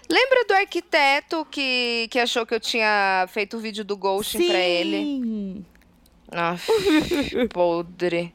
[0.09, 4.59] Lembra do arquiteto que, que achou que eu tinha feito o vídeo do ghosting pra
[4.59, 4.97] ele?
[4.97, 5.65] Sim.
[6.31, 6.71] Nossa,
[7.51, 8.33] podre.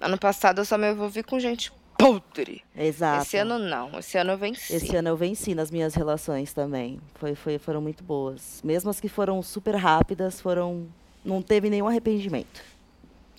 [0.00, 1.70] Ano passado eu só me envolvi com gente
[2.00, 2.62] podre.
[2.76, 3.22] Exato.
[3.22, 3.98] Esse ano não.
[3.98, 4.74] Esse ano eu venci.
[4.74, 7.00] Esse ano eu venci nas minhas relações também.
[7.14, 8.60] Foi, foi, foram muito boas.
[8.64, 10.86] Mesmo as que foram super rápidas, foram.
[11.24, 12.62] Não teve nenhum arrependimento.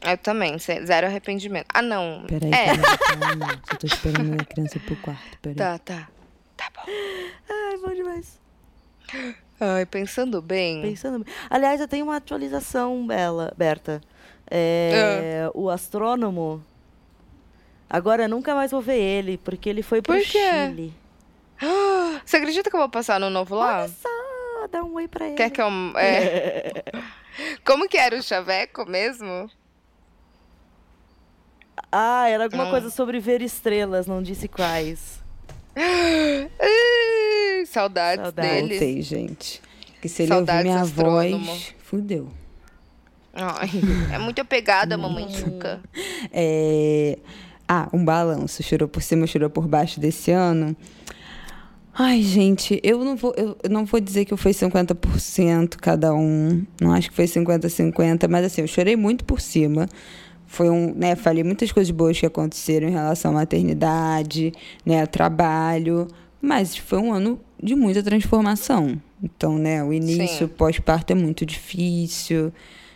[0.03, 1.67] Eu também, ze- zero arrependimento.
[1.73, 2.23] Ah, não.
[2.27, 3.61] Peraí, é, calma.
[3.71, 5.37] Eu tô esperando a criança ir pro quarto.
[5.41, 5.55] Peraí.
[5.55, 6.07] tá, tá.
[6.57, 6.91] Tá bom.
[7.49, 8.39] Ai, bom demais.
[9.59, 10.81] Ai, pensando bem.
[10.81, 11.25] Pensando.
[11.49, 14.01] Aliás, eu tenho uma atualização, Bela, Berta.
[14.49, 15.51] É, Ah.
[15.53, 16.63] O astrônomo.
[17.93, 20.39] Agora eu nunca mais vou ver ele, porque ele foi pro Por quê?
[20.67, 20.93] Chile.
[22.25, 23.85] Você acredita que eu vou passar no novo lá?
[23.89, 25.35] Só dá um oi pra ele.
[25.35, 25.67] Quer que eu.
[25.97, 26.83] É.
[27.65, 29.49] Como que era o chaveco mesmo?
[31.91, 32.71] Ah, era alguma Hum.
[32.71, 35.19] coisa sobre ver estrelas, não disse quais.
[37.65, 38.33] Saudades, Saudades.
[38.33, 38.69] dele.
[38.69, 39.61] Voltei, gente.
[40.01, 41.45] Que se ele ouvir Saudades minha astrônomo.
[41.45, 42.31] voz, fudeu.
[43.33, 43.69] Ai,
[44.13, 45.79] é muito apegada, mamãe Chuca.
[46.31, 47.17] É...
[47.73, 48.61] Ah, um balanço.
[48.61, 50.75] Chorou por cima, chorou por baixo desse ano.
[51.93, 56.65] Ai, gente, eu não vou, eu não vou dizer que foi 50% cada um.
[56.81, 59.87] Não acho que foi 50-50, mas assim, eu chorei muito por cima.
[60.45, 64.51] Foi um, né, falei muitas coisas boas que aconteceram em relação à maternidade,
[64.85, 66.09] né, trabalho,
[66.41, 69.01] mas foi um ano de muita transformação.
[69.23, 72.51] Então, né, o início pós-parto é muito difícil.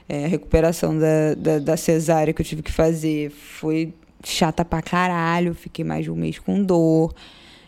[0.10, 3.94] É, a recuperação da, da, da cesárea que eu tive que fazer foi
[4.30, 5.54] chata pra caralho.
[5.54, 7.14] Fiquei mais de um mês com dor.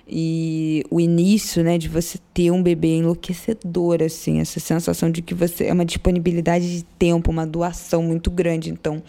[0.09, 5.21] E o início, né, de você ter um bebê é enlouquecedor, assim, essa sensação de
[5.21, 8.69] que você é uma disponibilidade de tempo, uma doação muito grande.
[8.69, 9.03] Então,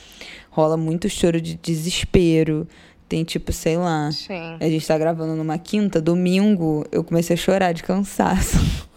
[0.51, 2.67] rola muito choro de desespero.
[3.09, 4.57] Tem tipo, sei lá, Sim.
[4.61, 8.88] a gente tá gravando numa quinta, domingo, eu comecei a chorar de cansaço.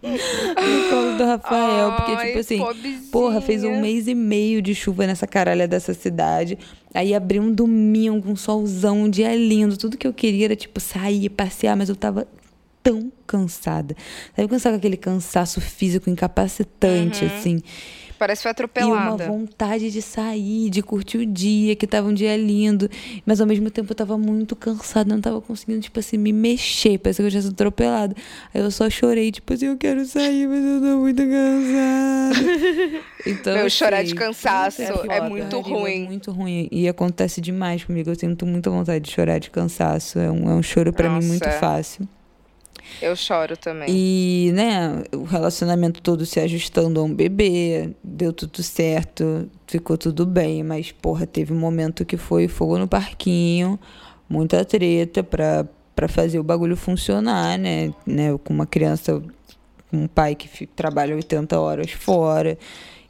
[0.00, 3.02] Por causa do Rafael, porque, Ai, tipo assim, pobrezinha.
[3.10, 6.56] porra, fez um mês e meio de chuva nessa caralha dessa cidade.
[6.94, 9.76] Aí abriu um domingo, um solzão, um dia lindo.
[9.76, 12.28] Tudo que eu queria era, tipo, sair, passear, mas eu tava
[12.82, 13.96] tão cansada.
[14.36, 17.60] Sabe quando sabe aquele cansaço físico incapacitante, assim?
[18.18, 19.26] Parece que foi E uma atropelada.
[19.26, 22.90] vontade de sair, de curtir o dia, que tava um dia lindo.
[23.24, 26.98] Mas ao mesmo tempo eu tava muito cansada, não tava conseguindo, tipo assim, me mexer.
[26.98, 28.14] Parecia que eu tinha sido atropelada.
[28.52, 33.08] Aí eu só chorei, tipo assim, eu quero sair, mas eu tô muito cansada.
[33.26, 36.04] Então, Meu, chorar de assim, cansaço é é, muito pariu, ruim.
[36.04, 36.68] É muito ruim.
[36.70, 38.08] E acontece demais comigo.
[38.08, 40.18] Eu sinto muita vontade de chorar de cansaço.
[40.18, 41.52] É um, é um choro pra mim muito é.
[41.52, 42.08] fácil.
[43.00, 43.88] Eu choro também.
[43.88, 50.26] E, né, o relacionamento todo se ajustando a um bebê, deu tudo certo, ficou tudo
[50.26, 53.78] bem, mas, porra, teve um momento que foi fogo no parquinho,
[54.28, 59.22] muita treta pra, pra fazer o bagulho funcionar, né, né, com uma criança,
[59.90, 62.58] com um pai que trabalha 80 horas fora.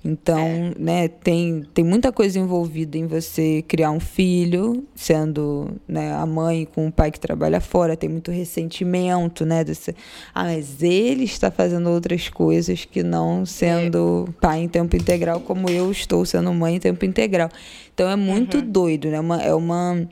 [0.04, 6.24] Então, né, tem, tem muita coisa envolvida em você criar um filho, sendo né, a
[6.24, 9.64] mãe com um pai que trabalha fora, tem muito ressentimento, né?
[9.64, 9.94] Desse,
[10.32, 15.68] ah, mas ele está fazendo outras coisas que não sendo pai em tempo integral, como
[15.68, 17.48] eu estou sendo mãe em tempo integral.
[17.92, 19.18] Então é muito doido, né?
[19.18, 20.08] Uma, é uma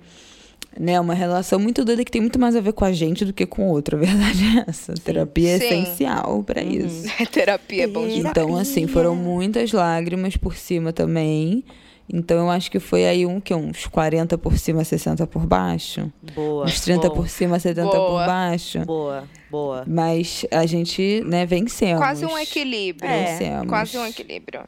[0.78, 3.32] né, uma relação muito doida que tem muito mais a ver com a gente do
[3.32, 3.96] que com o outro.
[3.96, 4.94] A verdade é essa.
[4.94, 5.64] Terapia é Sim.
[5.64, 7.06] essencial para isso.
[7.32, 8.24] Terapia é bom demais.
[8.24, 11.64] Então, assim, foram muitas lágrimas por cima também.
[12.08, 16.10] Então eu acho que foi aí um que uns 40 por cima, 60 por baixo.
[16.34, 16.64] Boa.
[16.64, 18.06] Uns 30 boa, por cima, 70 Boa.
[18.08, 18.84] por baixo.
[18.84, 19.84] Boa, boa.
[19.86, 21.98] Mas a gente, né, vencemos.
[21.98, 23.10] Quase um equilíbrio.
[23.10, 23.24] É.
[23.24, 23.68] Vencemos.
[23.68, 24.62] Quase um equilíbrio.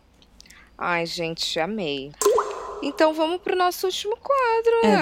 [0.77, 2.11] Ai, gente, amei.
[2.83, 4.73] Então vamos pro nosso último quadro.
[4.85, 4.95] É,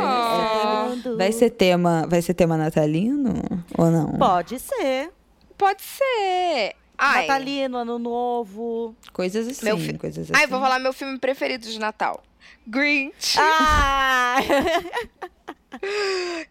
[0.00, 3.34] Ah, Vai ser tema, vai ser tema natalino
[3.76, 4.12] ou não?
[4.18, 5.10] Pode ser.
[5.58, 6.74] Pode ser.
[6.98, 8.94] Ai, Natalino, Ano Novo.
[9.12, 10.32] Coisas assim, Meu fi- coisas assim.
[10.40, 12.22] ai, vou falar meu filme preferido de Natal.
[12.66, 13.36] Grinch.
[13.38, 14.36] Ah!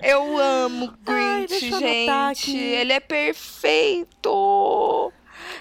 [0.04, 2.58] Eu amo Ai, Grinch, anotar gente.
[2.58, 4.32] Ele é perfeito.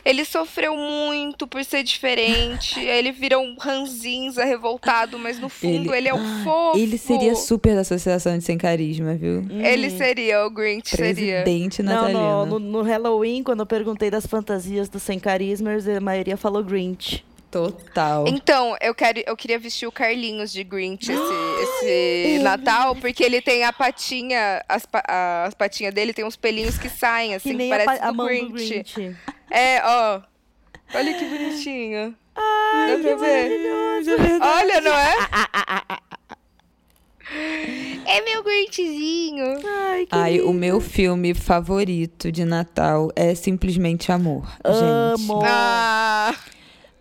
[0.04, 2.78] Ele sofreu muito por ser diferente.
[2.80, 6.78] ele vira um ranzinza revoltado, mas no fundo ele, é um fofo.
[6.78, 9.44] Ele seria super da associação de sem carisma, viu?
[9.50, 11.42] Ele seria, o Grinch seria.
[11.42, 12.46] Presidente Não, natalino.
[12.46, 16.62] no, no, no Halloween, quando eu perguntei das fantasias do Sem Carismas, a maioria falou
[16.62, 17.24] Grinch.
[17.50, 18.26] Total.
[18.26, 21.22] Então, eu, quero, eu queria vestir o Carlinhos de Grinch esse,
[21.62, 26.34] esse Natal, porque ele tem a patinha, as, pa- a- as patinhas dele tem uns
[26.34, 28.48] pelinhos que saem, assim, que a, parece pa- a do mão Grinch.
[28.48, 28.52] do
[28.94, 29.16] Grinch.
[29.50, 30.20] É, ó.
[30.94, 32.14] Olha que bonitinho.
[32.36, 33.70] Ai, Dá pra que ver?
[34.00, 34.42] maravilhoso.
[34.42, 35.14] Olha, não é?
[38.06, 39.58] É meu Grinchzinho.
[39.66, 40.52] Ai, que Ai, o lindo.
[40.54, 44.46] meu filme favorito de Natal é simplesmente Amor.
[44.62, 45.40] Amo.
[45.44, 46.34] Ah,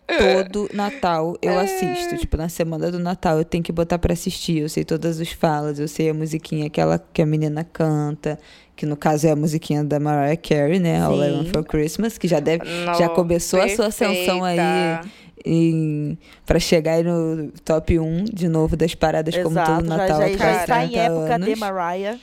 [0.10, 2.18] Gente, todo Natal eu assisto.
[2.18, 4.60] Tipo, na semana do Natal eu tenho que botar pra assistir.
[4.60, 8.40] Eu sei todas as falas, eu sei a musiquinha aquela que a menina canta,
[8.76, 11.02] que no caso é a musiquinha da Mariah Carey, né?
[11.02, 14.58] All I Want for Christmas, que já deve não, já começou a sua ascensão aí
[14.58, 16.18] perfeita.
[16.46, 20.22] pra chegar aí no top 1 de novo das paradas como Exato, todo já, Natal.
[20.22, 21.60] já, já quase está em 30 época de anos.
[21.60, 22.20] Mariah.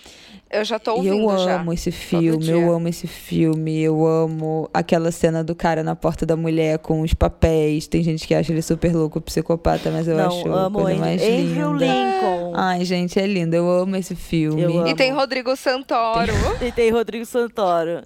[0.50, 1.60] Eu já tô E ouvindo eu já.
[1.60, 6.26] amo esse filme, eu amo esse filme, eu amo aquela cena do cara na porta
[6.26, 7.86] da mulher com os papéis.
[7.86, 10.90] Tem gente que acha ele super louco, psicopata, mas eu Não, acho a amo coisa
[10.98, 11.86] Andrew, mais Andrew linda.
[11.86, 12.52] Lincoln.
[12.56, 13.54] Ai, gente, é lindo.
[13.54, 14.60] Eu amo esse filme.
[14.62, 14.88] Eu amo.
[14.88, 16.32] E tem Rodrigo Santoro.
[16.60, 18.02] E tem Rodrigo Santoro.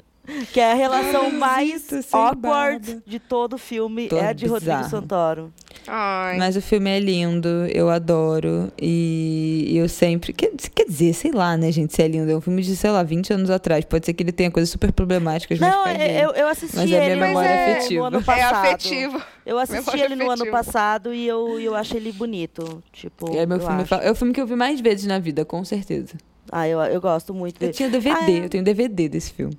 [0.52, 2.40] Que é a relação mais awkward
[2.90, 3.02] barba.
[3.06, 4.90] de todo o filme Todo é a de Rodrigo bizarro.
[4.90, 5.52] Santoro.
[5.86, 6.38] Ai.
[6.38, 8.72] Mas o filme é lindo, eu adoro.
[8.80, 10.32] E eu sempre.
[10.32, 12.30] Quer, quer dizer, sei lá, né, gente, se é lindo.
[12.30, 13.84] É um filme de, sei lá, 20 anos atrás.
[13.84, 16.16] Pode ser que ele tenha coisas super problemáticas, mas Não, caguei.
[16.24, 18.06] eu, eu assisti Mas é minha ele no, memória no afetiva.
[18.06, 18.54] ano É passado.
[18.66, 19.22] afetivo.
[19.44, 22.82] Eu assisti Memória ele no ano passado e eu, eu achei ele bonito.
[22.92, 23.94] Tipo, É, meu eu filme acho.
[23.94, 26.14] é o filme que eu vi mais vezes na vida, com certeza.
[26.50, 27.72] Ah, eu, eu gosto muito Eu dele.
[27.74, 28.44] tinha DVD, Ah, é.
[28.44, 29.54] eu tenho DVD desse filme.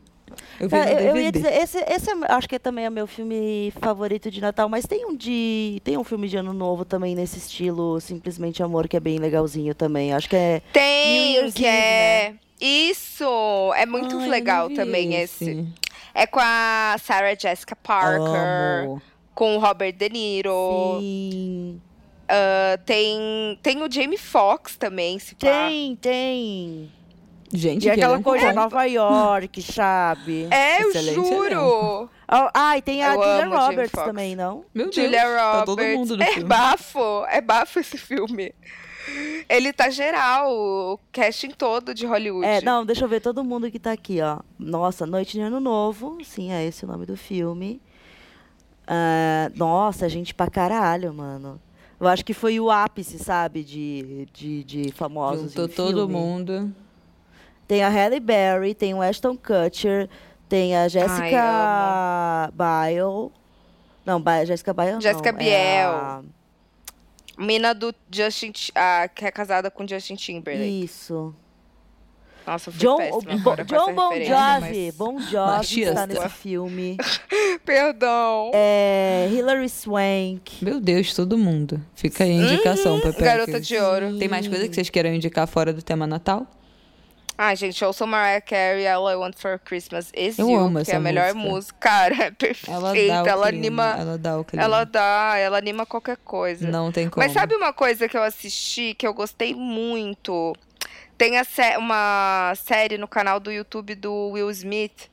[0.60, 2.90] Eu vi É, no eu, eu ia dizer, esse, esse é- acho que também é
[2.90, 5.82] meu filme favorito de Natal, mas tem um de.
[5.84, 9.74] Tem um filme de ano novo também nesse estilo, Simplesmente Amor, que é bem legalzinho
[9.76, 10.14] também.
[10.14, 10.54] Acho que é.
[10.54, 12.34] New Tem, Year's que Eve, é.
[12.60, 13.26] Isso!
[13.76, 15.68] É muito Ai, legal também esse.
[16.14, 18.32] É com a Sarah Jessica Parker,
[18.86, 19.02] Amo.
[19.34, 20.98] com o Robert De Niro.
[21.02, 21.82] Sim.
[22.28, 25.68] Ah, tem, tem o Jamie Foxx também, se pá.
[25.68, 26.92] Tem, tem.
[27.54, 28.54] Gente, E que aquela coisa, bom.
[28.54, 30.48] Nova York, sabe?
[30.52, 32.10] É, eu Excelente juro!
[32.28, 34.66] Ah, ah, e tem a Eu Julia Roberts também, não?
[34.74, 35.60] Meu Deus, Julia Roberts.
[35.60, 36.50] tá todo mundo no é filme.
[36.50, 38.54] bafo, é bafo esse filme.
[39.48, 42.46] Ele tá geral, o casting todo de Hollywood.
[42.48, 44.40] É, não, deixa eu ver todo mundo que tá aqui, ó.
[44.58, 47.80] Nossa, Noite de Ano Novo, sim, é esse o nome do filme.
[48.88, 51.62] Ah, nossa, gente pra caralho, mano.
[52.00, 56.74] Eu acho que foi o ápice, sabe, de, de, de famosos Juntou em todo mundo.
[57.68, 60.08] Tem a Halle Berry, tem o Ashton Kutcher,
[60.48, 63.32] tem a Jessica Biel.
[64.06, 65.40] Não, Ba- Jessica Biel Jessica não.
[65.40, 65.50] Biel.
[65.52, 66.22] É a...
[67.38, 70.84] Mina do Justin, Ti- a, que é casada com Justin Timberlake.
[70.84, 71.34] Isso.
[72.48, 74.30] Nossa, fui John, péssima Bo- John Bon Jovi.
[74.30, 76.96] mas- Bon Jovi está nesse filme.
[77.66, 78.52] Perdão.
[78.54, 80.64] É, Hilary Swank.
[80.64, 81.82] Meu Deus, todo mundo.
[81.96, 82.98] Fica aí a indicação.
[82.98, 83.12] Uhum.
[83.20, 84.20] Garota de Ouro.
[84.20, 86.46] Tem mais coisa que vocês queiram indicar fora do tema Natal?
[87.38, 90.92] Ai, gente, ouçam Mariah Carey, All I Want for Christmas is Eu You, amo que
[90.92, 91.50] é a melhor música.
[91.54, 91.78] música.
[91.80, 92.72] Cara, é perfeita.
[92.72, 93.96] Ela Ela, anima.
[94.00, 94.64] Ela dá o clima.
[94.64, 96.66] Ela dá, ela anima qualquer coisa.
[96.70, 97.24] Não tem como.
[97.26, 100.54] Mas sabe uma coisa que eu assisti que eu gostei muito?
[101.18, 105.10] Tem sé- uma série no canal do YouTube do Will Smith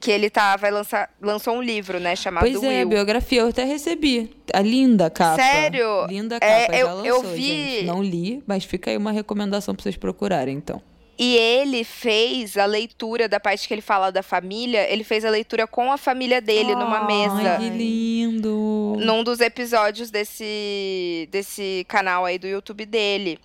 [0.00, 2.88] que ele tá vai lançar lançou um livro, né, chamado Pois é, Will.
[2.90, 4.36] biografia eu até recebi.
[4.52, 5.40] A linda capa.
[5.42, 6.06] Sério?
[6.06, 7.42] Linda É, capa, eu- já lançou, eu vi-
[7.78, 7.84] gente.
[7.86, 10.82] Não li, mas fica aí uma recomendação pra vocês procurarem, então.
[11.16, 15.30] E ele fez a leitura da parte que ele fala da família, ele fez a
[15.30, 17.50] leitura com a família dele numa Ai, mesa.
[17.52, 18.96] Ai, que lindo.
[18.98, 23.38] num dos episódios desse, desse canal aí do YouTube dele.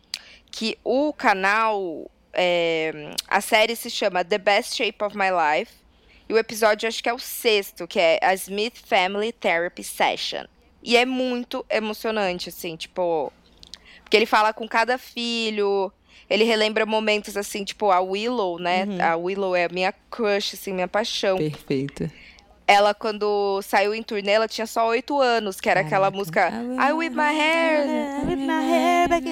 [0.52, 2.10] Que o canal.
[2.34, 5.74] é, a série se chama The Best Shape of My Life.
[6.28, 10.46] E o episódio acho que é o sexto, que é a Smith Family Therapy Session.
[10.82, 13.32] E é muito emocionante, assim, tipo.
[14.04, 15.92] Porque ele fala com cada filho,
[16.30, 18.86] ele relembra momentos assim, tipo a Willow, né?
[18.86, 18.98] Uhum.
[19.02, 21.38] A Willow é a minha crush, assim, minha paixão.
[21.38, 22.10] Perfeito.
[22.68, 26.18] Ela, quando saiu em turnê, ela tinha só oito anos, que era aquela Caraca.
[26.18, 26.52] música
[26.88, 28.28] I Whip My Hair.
[28.28, 29.26] With my hair back.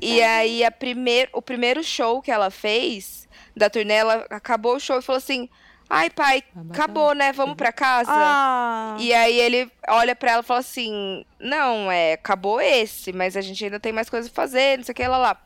[0.00, 4.80] E aí, a primeir, o primeiro show que ela fez da turnê, ela acabou o
[4.80, 5.48] show e falou assim:
[5.88, 7.32] Ai, pai, acabou, né?
[7.32, 8.08] Vamos pra casa.
[8.14, 13.36] Ah, E aí ele olha pra ela e fala assim: Não, é, acabou esse, mas
[13.36, 15.36] a gente ainda tem mais coisa pra fazer, não sei o que lá lá.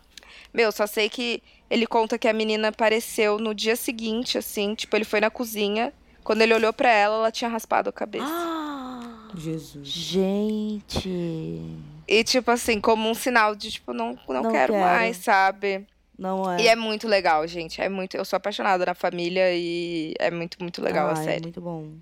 [0.53, 4.95] Meu, só sei que ele conta que a menina apareceu no dia seguinte, assim, tipo,
[4.97, 5.93] ele foi na cozinha.
[6.23, 8.25] Quando ele olhou pra ela, ela tinha raspado a cabeça.
[8.27, 9.87] Ah, Jesus.
[9.87, 11.61] gente.
[12.09, 14.85] E, tipo assim, como um sinal de, tipo, não, não, Não quero, quero.
[14.85, 15.87] mais, sabe?
[16.19, 16.63] Não é.
[16.63, 17.81] E é muito legal, gente.
[17.81, 18.17] É muito.
[18.17, 21.43] Eu sou apaixonada na família e é muito, muito legal a Ai, série.
[21.43, 21.93] Muito bom.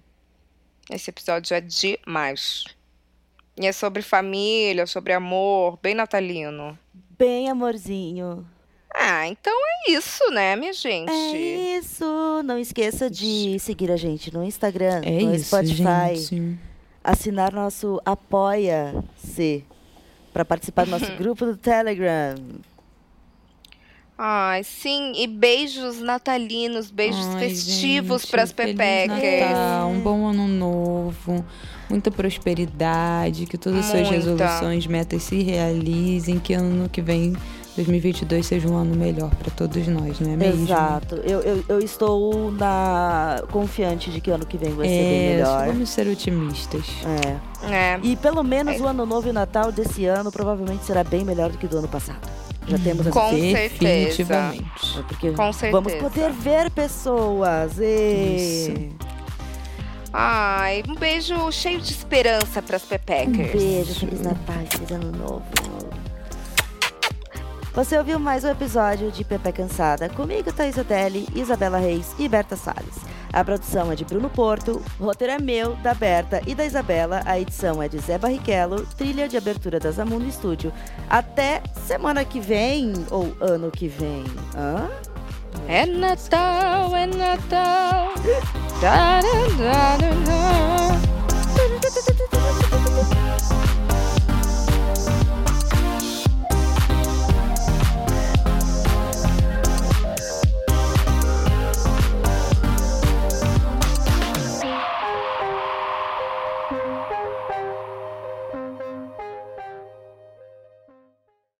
[0.91, 2.65] Esse episódio é demais.
[3.57, 6.79] E é sobre família, sobre amor, bem natalino.
[7.23, 8.45] Bem amorzinho.
[8.93, 11.09] Ah, então é isso, né, minha gente?
[11.09, 12.05] É isso.
[12.45, 16.59] Não esqueça de seguir a gente no Instagram, É no isso, Spotify, gente.
[17.05, 19.65] assinar nosso Apoia-se
[20.33, 22.35] para participar do nosso grupo do Telegram.
[24.25, 25.13] Ai, sim.
[25.17, 29.51] E beijos natalinos, beijos Ai, festivos pras Feliz pepecas.
[29.51, 31.45] Natal, um bom ano novo,
[31.91, 37.35] muita prosperidade, que todas as suas resoluções, metas se realizem, que ano que vem,
[37.75, 40.67] 2022, seja um ano melhor para todos nós, não é mesmo?
[40.67, 41.17] Exato.
[41.17, 45.35] Eu, eu, eu estou na confiante de que ano que vem vai ser bem É,
[45.37, 45.67] melhor.
[45.67, 46.85] vamos ser otimistas.
[47.67, 47.75] É.
[47.75, 48.01] É.
[48.05, 48.79] E pelo menos É.
[48.79, 51.79] o ano novo e o Natal desse ano provavelmente será bem melhor do que do
[51.79, 52.21] ano passado.
[52.67, 53.69] Já temos essa Com certeza.
[53.79, 54.99] Definitivamente.
[54.99, 55.81] É Porque Com certeza.
[55.81, 57.79] vamos poder ver pessoas.
[57.79, 58.37] E...
[58.37, 58.97] Isso.
[60.13, 63.35] Ai, um beijo cheio de esperança pras Um pepecas.
[63.53, 65.43] beijo, Feliz Natal, Feliz Ano Novo.
[67.75, 72.55] Você ouviu mais um episódio de Pepe Cansada comigo, Thaís Otelli, Isabela Reis e Berta
[72.55, 72.97] Salles.
[73.33, 77.23] A produção é de Bruno Porto, o roteiro é meu, da Berta e da Isabela,
[77.25, 80.71] a edição é de Zé Barrichello, trilha de abertura da Zamundo Estúdio.
[81.09, 84.25] Até semana que vem, ou ano que vem.
[84.55, 84.91] Hã?
[85.67, 88.13] É Natal, é Natal.